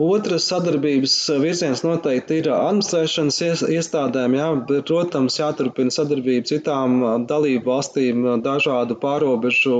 Otrs 0.00 0.46
sadarbības 0.50 1.16
virziens 1.42 1.82
noteikti 1.86 2.40
ir 2.42 2.50
administrēšanas 2.54 3.66
iestādēm, 3.72 4.36
bet, 4.68 4.86
protams, 4.90 5.38
jāturpina 5.40 5.92
sadarbība 5.94 6.46
citām 6.50 7.00
dalību 7.30 7.66
valstīm 7.70 8.26
dažādu 8.44 8.96
pārobežu 9.00 9.76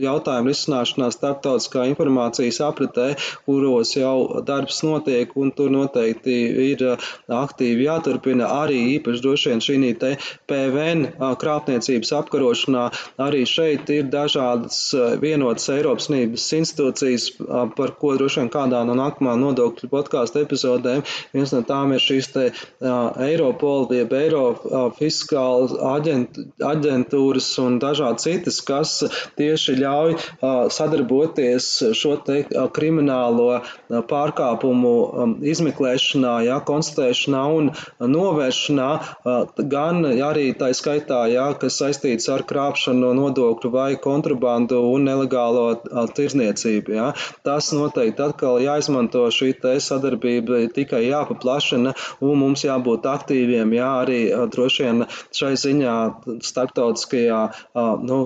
jautājumu 0.00 0.52
risināšanā 0.52 1.10
starptautiskā 1.14 1.86
informācijas 1.92 2.60
apritē, 2.64 3.08
kuros 3.46 3.94
jau 3.96 4.42
darbs 4.46 4.82
notiek, 4.86 5.34
un 5.36 5.52
tur 5.54 5.72
noteikti 5.74 6.36
ir 6.72 6.84
aktīvi 7.28 7.86
jāturpina 7.88 8.48
arī 8.62 8.80
īpaši 8.96 9.24
droši 9.24 9.52
vien 9.52 9.64
šī 9.64 9.92
te 10.00 10.14
PVN 10.50 11.04
krāpniecības 11.42 12.14
apkarošanā. 12.20 12.88
Arī 13.22 13.44
šeit 13.48 13.90
ir 13.94 14.08
dažādas 14.12 14.80
vienotas 15.22 15.68
Eiropas 15.72 16.08
Savienības 16.08 16.46
institūcijas, 16.58 17.28
par 17.76 17.94
ko 18.00 18.14
droši 18.18 18.42
vien 18.42 18.50
kādā 18.52 18.82
no 18.86 18.96
nākamā 18.98 19.34
nodokļu 19.40 19.90
podkāstu 19.92 20.42
epizodēm. 20.44 21.04
Viens 21.34 21.52
no 21.54 21.62
tām 21.68 21.94
ir 21.96 22.02
šīs 22.02 22.30
te 22.34 22.46
Eiropola, 22.80 23.88
jeb 23.98 24.14
Eiro 24.18 24.44
fiskāla 24.98 25.94
aģent, 25.94 26.38
aģentūras 26.64 27.50
un 27.62 27.78
dažādi 27.82 28.24
citas, 28.24 28.60
kas 28.66 28.94
tieši 29.38 29.76
ļauj 29.82 30.16
sadarboties 30.74 31.70
šo 31.98 32.16
te 32.26 32.42
kriminālo 32.74 33.60
pārkāpumu 33.88 34.94
izmeklēšanā, 35.52 36.34
ja, 36.48 36.58
konstatēšanā 36.68 37.44
un 37.58 37.70
novēršanā, 38.00 38.88
gan 39.74 40.04
arī 40.08 40.50
tā 40.58 40.70
skaitā, 40.76 41.24
jā, 41.32 41.48
kas 41.60 41.78
saistīts 41.82 42.28
ar 42.32 42.44
krāpšanu 42.48 43.14
nodokļu 43.18 43.72
vai 43.72 43.90
kontrabandu 44.02 44.80
un 44.98 45.06
nelegālo 45.08 45.64
tirzniecību. 46.16 46.94
Jā. 46.98 47.08
Tas 47.46 47.70
noteikti 47.74 48.24
atkal 48.24 48.60
jāizmanto 48.62 49.24
šī 49.34 49.54
sadarbība, 49.82 50.66
tikai 50.74 51.04
jāpaplašina 51.06 51.94
un 52.24 52.38
mums 52.42 52.64
jābūt 52.66 53.06
aktīviem, 53.08 53.72
jā, 53.76 53.88
arī 54.04 54.20
droši 54.52 54.84
vien 54.84 55.04
šai 55.34 55.52
ziņā 55.58 55.94
starptautiskajā 56.44 57.40
nu, 58.04 58.18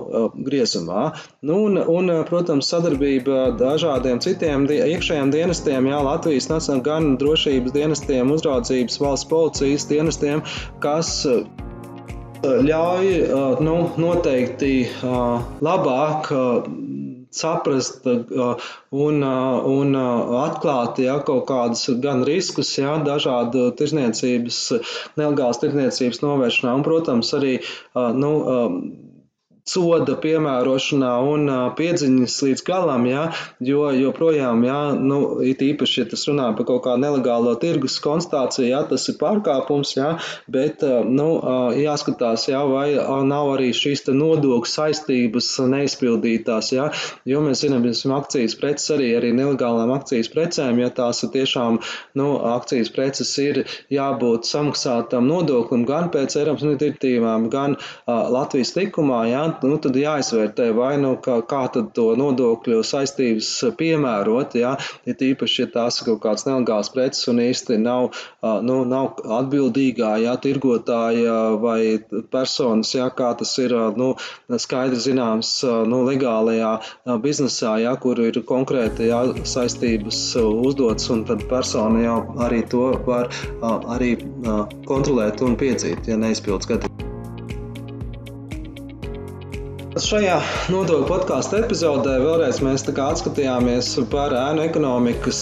griezumā. 0.47 1.05
Nu, 1.41 1.63
un, 1.69 1.79
un, 1.79 2.11
protams, 2.29 2.69
sadarbība 2.73 3.53
dažādiem 3.59 4.21
citiem 4.23 4.67
iekšējiem 4.69 5.33
dienestiem, 5.33 5.89
jā, 5.91 6.03
Latvijas 6.03 6.49
gan 6.85 7.13
drošības 7.21 7.75
dienestiem, 7.75 8.31
uzraudzības 8.35 8.99
valsts 9.01 9.29
policijas 9.31 9.87
dienestiem, 9.89 10.43
kas 10.83 11.23
ļauj 12.43 13.11
nu, 13.63 13.75
noteikti 14.03 14.73
labāk 15.63 16.29
saprast 17.33 18.05
un, 18.05 19.23
un 19.23 19.95
atklāt 20.41 20.99
ja, 21.01 21.15
kaut 21.25 21.47
kādus 21.49 21.87
gan 22.03 22.21
riskus, 22.27 22.75
ja, 22.77 22.97
dažādu 23.05 23.71
tirzniecības, 23.79 24.59
nelegālas 25.17 25.61
tirzniecības 25.63 26.21
novēršanā. 26.25 26.75
Un, 26.77 26.85
protams, 26.85 27.33
arī 27.39 27.55
nu, 28.19 28.33
soda 29.69 30.17
piemērošanā 30.19 31.11
un 31.23 31.47
piedziņas 31.77 32.35
līdz 32.43 32.63
galam, 32.67 33.05
ja, 33.07 33.23
jo 33.63 33.85
joprojām, 33.95 34.63
ja, 34.67 34.79
nu, 34.99 35.39
it 35.39 35.63
īpaši, 35.63 36.01
ja 36.01 36.07
tas 36.11 36.25
runā 36.27 36.49
par 36.57 36.67
kaut 36.67 36.83
kādu 36.87 37.03
nelegālo 37.05 37.53
tirgus 37.61 37.95
konstatāciju, 38.03 38.67
ja, 38.73 38.81
tas 38.89 39.07
ir 39.07 39.15
pārkāpums, 39.21 39.93
ja, 39.95 40.09
bet, 40.51 40.83
nu, 41.07 41.27
jāskatās, 41.79 42.49
ja, 42.51 42.65
vai 42.67 42.89
nav 43.29 43.53
arī 43.53 43.71
šīs 43.77 44.03
nodokļu 44.11 44.67
saistības 44.67 45.47
neizpildītās, 45.71 46.73
ja, 46.75 46.89
jo 47.29 47.43
mēs 47.45 47.63
zinām, 47.63 47.87
ka 47.87 48.19
akcijas 48.19 48.57
preces 48.59 48.91
arī, 48.97 49.13
arī 49.15 49.31
nelegālām 49.37 49.95
akcijas 49.95 50.31
precēm, 50.33 50.83
ja 50.83 50.91
tās 50.91 51.23
ir 51.23 51.31
tiešām, 51.37 51.79
nu, 52.19 52.27
akcijas 52.51 52.91
preces 52.91 53.31
ir 53.39 53.63
jābūt 53.93 54.49
samaksātam 54.49 55.31
nodoklim 55.31 55.87
gan 55.87 56.11
pēc 56.11 56.35
Eiropas 56.41 56.67
direktīvām, 56.67 57.47
gan 57.53 57.77
uh, 57.79 58.27
Latvijas 58.33 58.75
likumā, 58.75 59.23
ja, 59.31 59.47
nu, 59.63 59.77
tad 59.81 59.97
jāizvērtē, 59.97 60.69
vai 60.77 60.95
nu 61.01 61.13
kā, 61.23 61.37
kā 61.49 61.63
tad 61.73 61.91
to 61.97 62.09
nodokļu 62.19 62.81
saistības 62.87 63.49
piemērot, 63.79 64.55
ja, 64.59 64.73
ja 65.07 65.15
tīpaši, 65.19 65.63
ja 65.63 65.69
tās 65.75 66.01
ir 66.01 66.09
kaut 66.11 66.21
kāds 66.25 66.47
nelegāls 66.47 66.91
preces 66.93 67.27
un 67.31 67.41
īsti 67.43 67.77
nav, 67.83 68.17
nu, 68.65 68.79
nav 68.89 69.21
atbildīgā, 69.39 70.15
ja, 70.23 70.35
tirgotāja 70.41 71.37
vai 71.61 71.99
personas, 72.33 72.93
ja, 72.95 73.09
kā 73.13 73.33
tas 73.39 73.53
ir, 73.61 73.75
nu, 73.99 74.13
skaidri 74.65 75.01
zināms, 75.03 75.53
nu, 75.89 76.03
legālajā 76.09 76.73
biznesā, 77.23 77.77
ja, 77.83 77.95
kur 78.01 78.19
ir 78.23 78.41
konkrēti, 78.49 79.09
ja, 79.11 79.23
saistības 79.55 80.25
uzdots, 80.43 81.09
un 81.13 81.25
tad 81.29 81.45
persona 81.51 82.03
jau 82.03 82.19
arī 82.47 82.63
to 82.73 82.91
var 83.07 83.31
arī 83.63 84.15
kontrolēt 84.89 85.43
un 85.45 85.57
piedzīt, 85.59 86.07
ja 86.09 86.19
neizpilds 86.19 86.69
gadījumā. 86.69 87.12
Šajā 89.93 90.39
nodokļu 90.73 91.05
podkāstu 91.05 91.59
epizodē 91.59 92.15
vēlreiz 92.17 92.63
mēs 92.65 92.81
atskatījāmies 92.89 93.91
par 94.09 94.33
ēnu 94.33 94.63
ekonomikas 94.65 95.41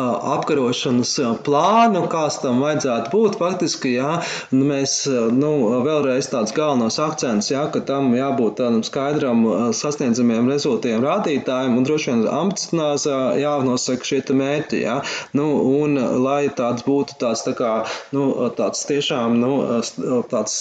apkarošanas 0.00 1.10
plānu, 1.44 2.00
kāds 2.08 2.38
tam 2.40 2.62
vajadzētu 2.64 3.12
būt. 3.12 3.36
Faktiski, 3.36 3.90
jā, 3.98 4.14
nu, 4.54 4.64
mēs 4.70 4.94
nu, 5.36 5.50
vēlreiz 5.84 6.30
tāds 6.32 6.54
galvenos 6.56 6.96
akcents, 7.04 7.50
jā, 7.52 7.66
ka 7.74 7.82
tam 7.84 8.14
jābūt 8.16 8.62
tādam 8.62 8.80
skaidram 8.86 9.44
sasniedzamiem 9.76 10.48
rezultātiem 10.48 11.04
rādītājiem 11.04 11.76
un 11.76 11.84
droši 11.84 12.14
vien 12.14 12.24
ambiciozā 12.32 13.20
jānosaka 13.42 14.08
šie 14.08 14.22
mērķi. 14.32 14.82
Jā. 14.86 14.96
Nu, 15.36 15.50
un 15.82 16.00
lai 16.24 16.46
tāds 16.48 16.88
būtu 16.88 17.20
tāds, 17.20 17.44
tā 17.44 17.52
kā, 17.60 17.74
nu, 18.16 18.30
tāds 18.56 18.88
tiešām 18.88 19.36
nu, 19.42 19.52
tāds, 20.32 20.58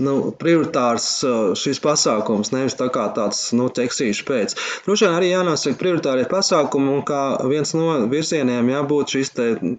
nu, 0.00 0.18
prioritārs 0.40 1.12
šis 1.52 1.76
pasākums 1.84 1.97
pasākums, 1.98 2.52
nevis 2.54 2.76
tā 2.78 2.88
kā 2.94 3.08
tāds 3.14 3.50
nu, 3.56 3.68
tekstīšu 3.74 4.26
pēc. 4.28 4.54
Droši 4.86 5.06
vien 5.06 5.16
arī 5.16 5.30
jānosaka 5.32 5.78
prioritārie 5.80 6.26
pasākumi, 6.30 6.92
un 6.94 7.02
kā 7.06 7.22
viens 7.50 7.74
no 7.74 7.96
virzieniem 8.10 8.70
jābūt 8.70 9.14
šis 9.16 9.32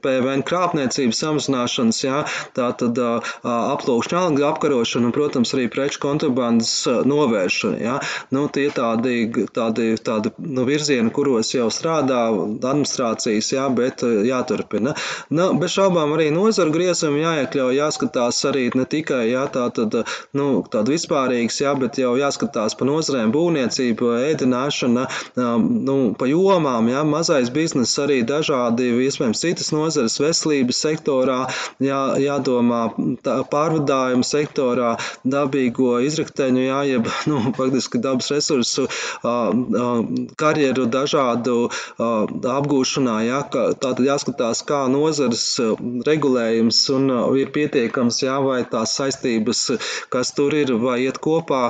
PVN 0.03 0.43
krāpniecības 0.47 1.21
samazināšanas, 1.23 2.01
jā, 2.03 2.23
tā 2.57 2.71
tad 2.79 2.99
aplūkšņa 2.99 4.19
alga 4.19 4.49
apkarošana 4.51 5.09
un, 5.09 5.15
protams, 5.15 5.53
arī 5.55 5.69
preču 5.71 6.01
kontrabandas 6.03 6.73
novēršana. 7.07 7.79
Jā. 7.79 7.95
Nu, 8.35 8.47
tie 8.51 8.67
tādi, 8.75 9.29
tādi, 9.55 9.93
tādi 10.03 10.33
nu, 10.43 10.65
virzieni, 10.67 11.13
kuros 11.15 11.53
jau 11.55 11.69
strādā 11.73 12.25
administrācijas, 12.29 13.53
jā, 13.55 13.67
bet 13.75 14.03
jāturpina. 14.03 14.95
Nu, 15.31 15.51
bez 15.59 15.75
šaubām 15.77 16.17
arī 16.17 16.29
nozaru 16.35 16.75
griezumi 16.75 17.23
jāiekļauj, 17.23 17.79
jāskatās 17.79 18.43
arī 18.49 18.67
ne 18.75 18.85
tikai 18.89 19.29
jā, 19.31 19.45
tā 19.53 19.69
tad, 19.75 20.01
nu, 20.37 20.49
tāda 20.69 20.93
vispārīgs, 20.93 21.61
jā, 21.63 21.73
bet 21.79 21.99
jau 22.01 22.08
jau 22.09 22.17
jāskatās 22.19 22.75
pa 22.77 22.87
nozarēm, 22.87 23.31
būvniecība, 23.33 24.15
ēdināšana, 24.31 25.05
nu, 25.37 25.97
pa 26.17 26.29
jomām, 26.29 26.89
ja, 26.91 27.03
mazais 27.07 27.51
bizness, 27.53 27.97
arī 28.01 28.21
dažādi, 28.27 28.89
iespējams, 29.05 29.43
citas 29.43 29.71
nozares, 29.75 30.17
veselības 30.21 30.81
sektorā, 30.85 31.39
jā, 31.83 32.01
jādomā 32.23 32.81
tā, 33.25 33.39
pārvadājumu 33.51 34.25
sektorā, 34.27 34.95
dabīgo 35.23 35.99
izrakteņu, 36.05 36.63
jā, 36.65 36.79
jeb, 36.93 37.09
nu, 37.29 37.41
faktiski 37.57 38.01
dabas 38.03 38.31
resursu 38.33 38.87
karjeru 40.39 40.87
dažādu 40.89 41.57
apgūšanā, 41.99 43.17
jā, 43.27 43.41
tātad 43.53 44.03
jāskatās, 44.05 44.63
kā 44.67 44.85
nozares 44.91 45.45
regulējums 46.07 46.81
un 46.95 47.13
ir 47.39 47.53
pietiekams, 47.55 48.23
jā, 48.25 48.39
vai 48.43 48.61
tās 48.69 48.95
saistības, 48.99 49.65
kas 50.13 50.33
tur 50.37 50.55
ir, 50.57 50.73
vai 50.79 50.99
iet 51.05 51.19
kopā, 51.23 51.69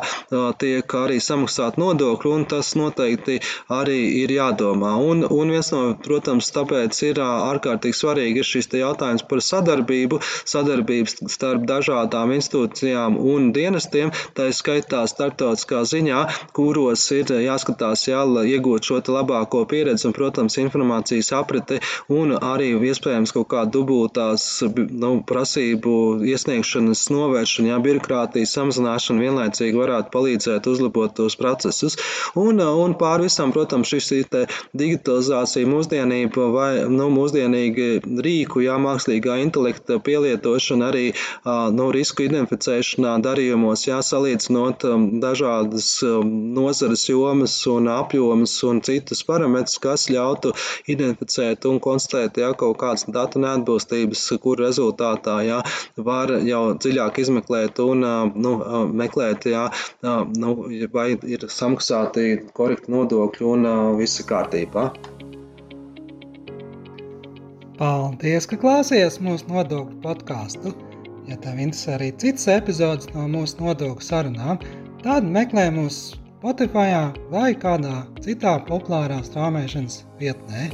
tiek 0.61 0.95
arī 0.99 1.19
samaksāt 1.23 1.77
nodokļi, 1.81 2.31
un 2.31 2.45
tas 2.49 2.73
noteikti 2.79 3.39
arī 3.73 3.99
ir 4.23 4.33
jādomā. 4.33 4.95
Un, 5.01 5.23
un 5.25 5.53
viens 5.53 5.71
no, 5.73 5.81
protams, 6.03 6.51
tāpēc 6.55 6.99
ir 7.09 7.21
ārkārtīgi 7.23 7.97
svarīgi 7.97 8.43
ir 8.43 8.47
šis 8.47 8.69
jautājums 8.79 9.25
par 9.29 9.41
sadarbību, 9.43 10.19
sadarbības 10.49 11.17
starp 11.33 11.65
dažādām 11.69 12.33
institūcijām 12.37 13.17
un 13.17 13.51
dienestiem, 13.55 14.13
tā 14.37 14.49
skaitā 14.55 15.05
starptautiskā 15.09 15.83
ziņā, 15.89 16.23
kuros 16.55 17.05
ir 17.15 17.33
jāskatās, 17.43 18.07
jā, 18.09 18.23
iegūt 18.53 18.89
šo 18.89 19.01
labāko 19.09 19.63
pieredzi 19.69 20.09
un, 20.09 20.15
protams, 20.15 20.57
informācijas 20.61 21.31
aprite 21.37 21.79
un 22.13 22.35
arī 22.35 22.71
iespējams 22.89 23.33
kaut 23.35 23.49
kā 23.51 23.65
dubultās 23.65 24.45
nu, 24.75 25.11
prasību 25.27 25.95
iesniegšanas 26.29 27.07
novēršana, 27.13 27.73
jā, 27.73 27.79
birokrātijas 27.83 28.53
samazināšana 28.57 29.25
vienlaicīgi 29.25 29.79
varētu 29.79 30.13
palīdzēt 30.13 30.18
uzlabot 30.69 31.13
tos 31.15 31.37
procesus. 31.39 31.97
Un, 32.39 32.59
un 32.59 32.95
pār 32.99 33.23
visam, 33.25 33.53
protams, 33.55 33.89
šis 33.89 34.09
digitalizācija, 34.77 35.67
mūsdienība 35.69 36.47
vai 36.53 36.69
nu, 36.91 37.09
mūsdienīgi 37.13 37.89
rīku, 38.25 38.63
jā, 38.65 38.77
mākslīgā 38.81 39.39
intelekta 39.43 39.99
pielietošana 40.03 40.89
arī 40.89 41.05
nu, 41.75 41.89
risku 41.95 42.25
identificēšanā 42.25 43.15
darījumos, 43.25 43.85
jāsalīdzinot 43.87 44.85
dažādas 45.23 45.91
nozares 46.59 47.05
jomas 47.09 47.55
un 47.69 47.89
apjomas 47.93 48.55
un 48.67 48.81
citus 48.85 49.23
parametrus, 49.27 49.79
kas 49.83 50.07
ļautu 50.13 50.53
identificēt 50.91 51.67
un 51.69 51.79
konstatēt 51.83 52.41
jā, 52.41 52.51
kaut 52.59 52.79
kādas 52.81 53.05
datu 53.09 53.41
neatbilstības, 53.43 54.25
kur 54.43 54.59
rezultātā 54.61 55.39
jā, 55.47 55.61
var 55.97 56.33
jau 56.45 56.63
dziļāk 56.77 57.21
izmeklēt 57.23 57.81
un 57.83 58.05
nu, 58.35 58.53
meklēt 59.01 59.49
jā, 59.49 59.67
nu, 60.37 60.55
vai 60.93 61.07
ir 61.27 61.45
samaksāti 61.53 62.27
korekti 62.57 62.93
nodokļi 62.93 63.47
un 63.53 63.69
viss 63.99 64.21
ir 64.21 64.29
kārtībā. 64.29 64.89
Paldies, 67.79 68.47
ka 68.49 68.57
klausījāties 68.59 69.21
mūsu 69.23 69.47
nodokļu 69.47 70.01
podkāstu. 70.03 70.73
Ja 71.29 71.37
tev 71.39 71.61
interesē 71.61 71.93
arī 71.95 72.09
citas 72.19 72.47
epizodes 72.51 73.07
no 73.13 73.27
mūsu 73.31 73.61
nodokļu 73.61 74.03
sarunām, 74.03 74.59
tad 75.03 75.27
meklē 75.37 75.69
mūs 75.75 75.99
Spotify 76.39 76.91
vai 77.31 77.49
kādā 77.59 78.05
citā 78.23 78.57
populārā 78.67 79.19
straumēšanas 79.27 80.01
vietnē. 80.21 80.69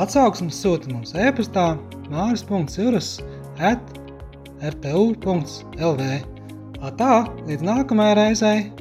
Atsauksmes 0.00 0.60
sūta 0.62 0.88
mums 0.92 1.12
e-pastā 1.12 1.74
māris.cirus 2.08 3.10
at 3.70 3.98
rtu.lv. 4.64 6.10
Tā, 6.80 7.26
līdz 7.44 7.64
nākamajai 7.66 8.14
reizei! 8.16 8.79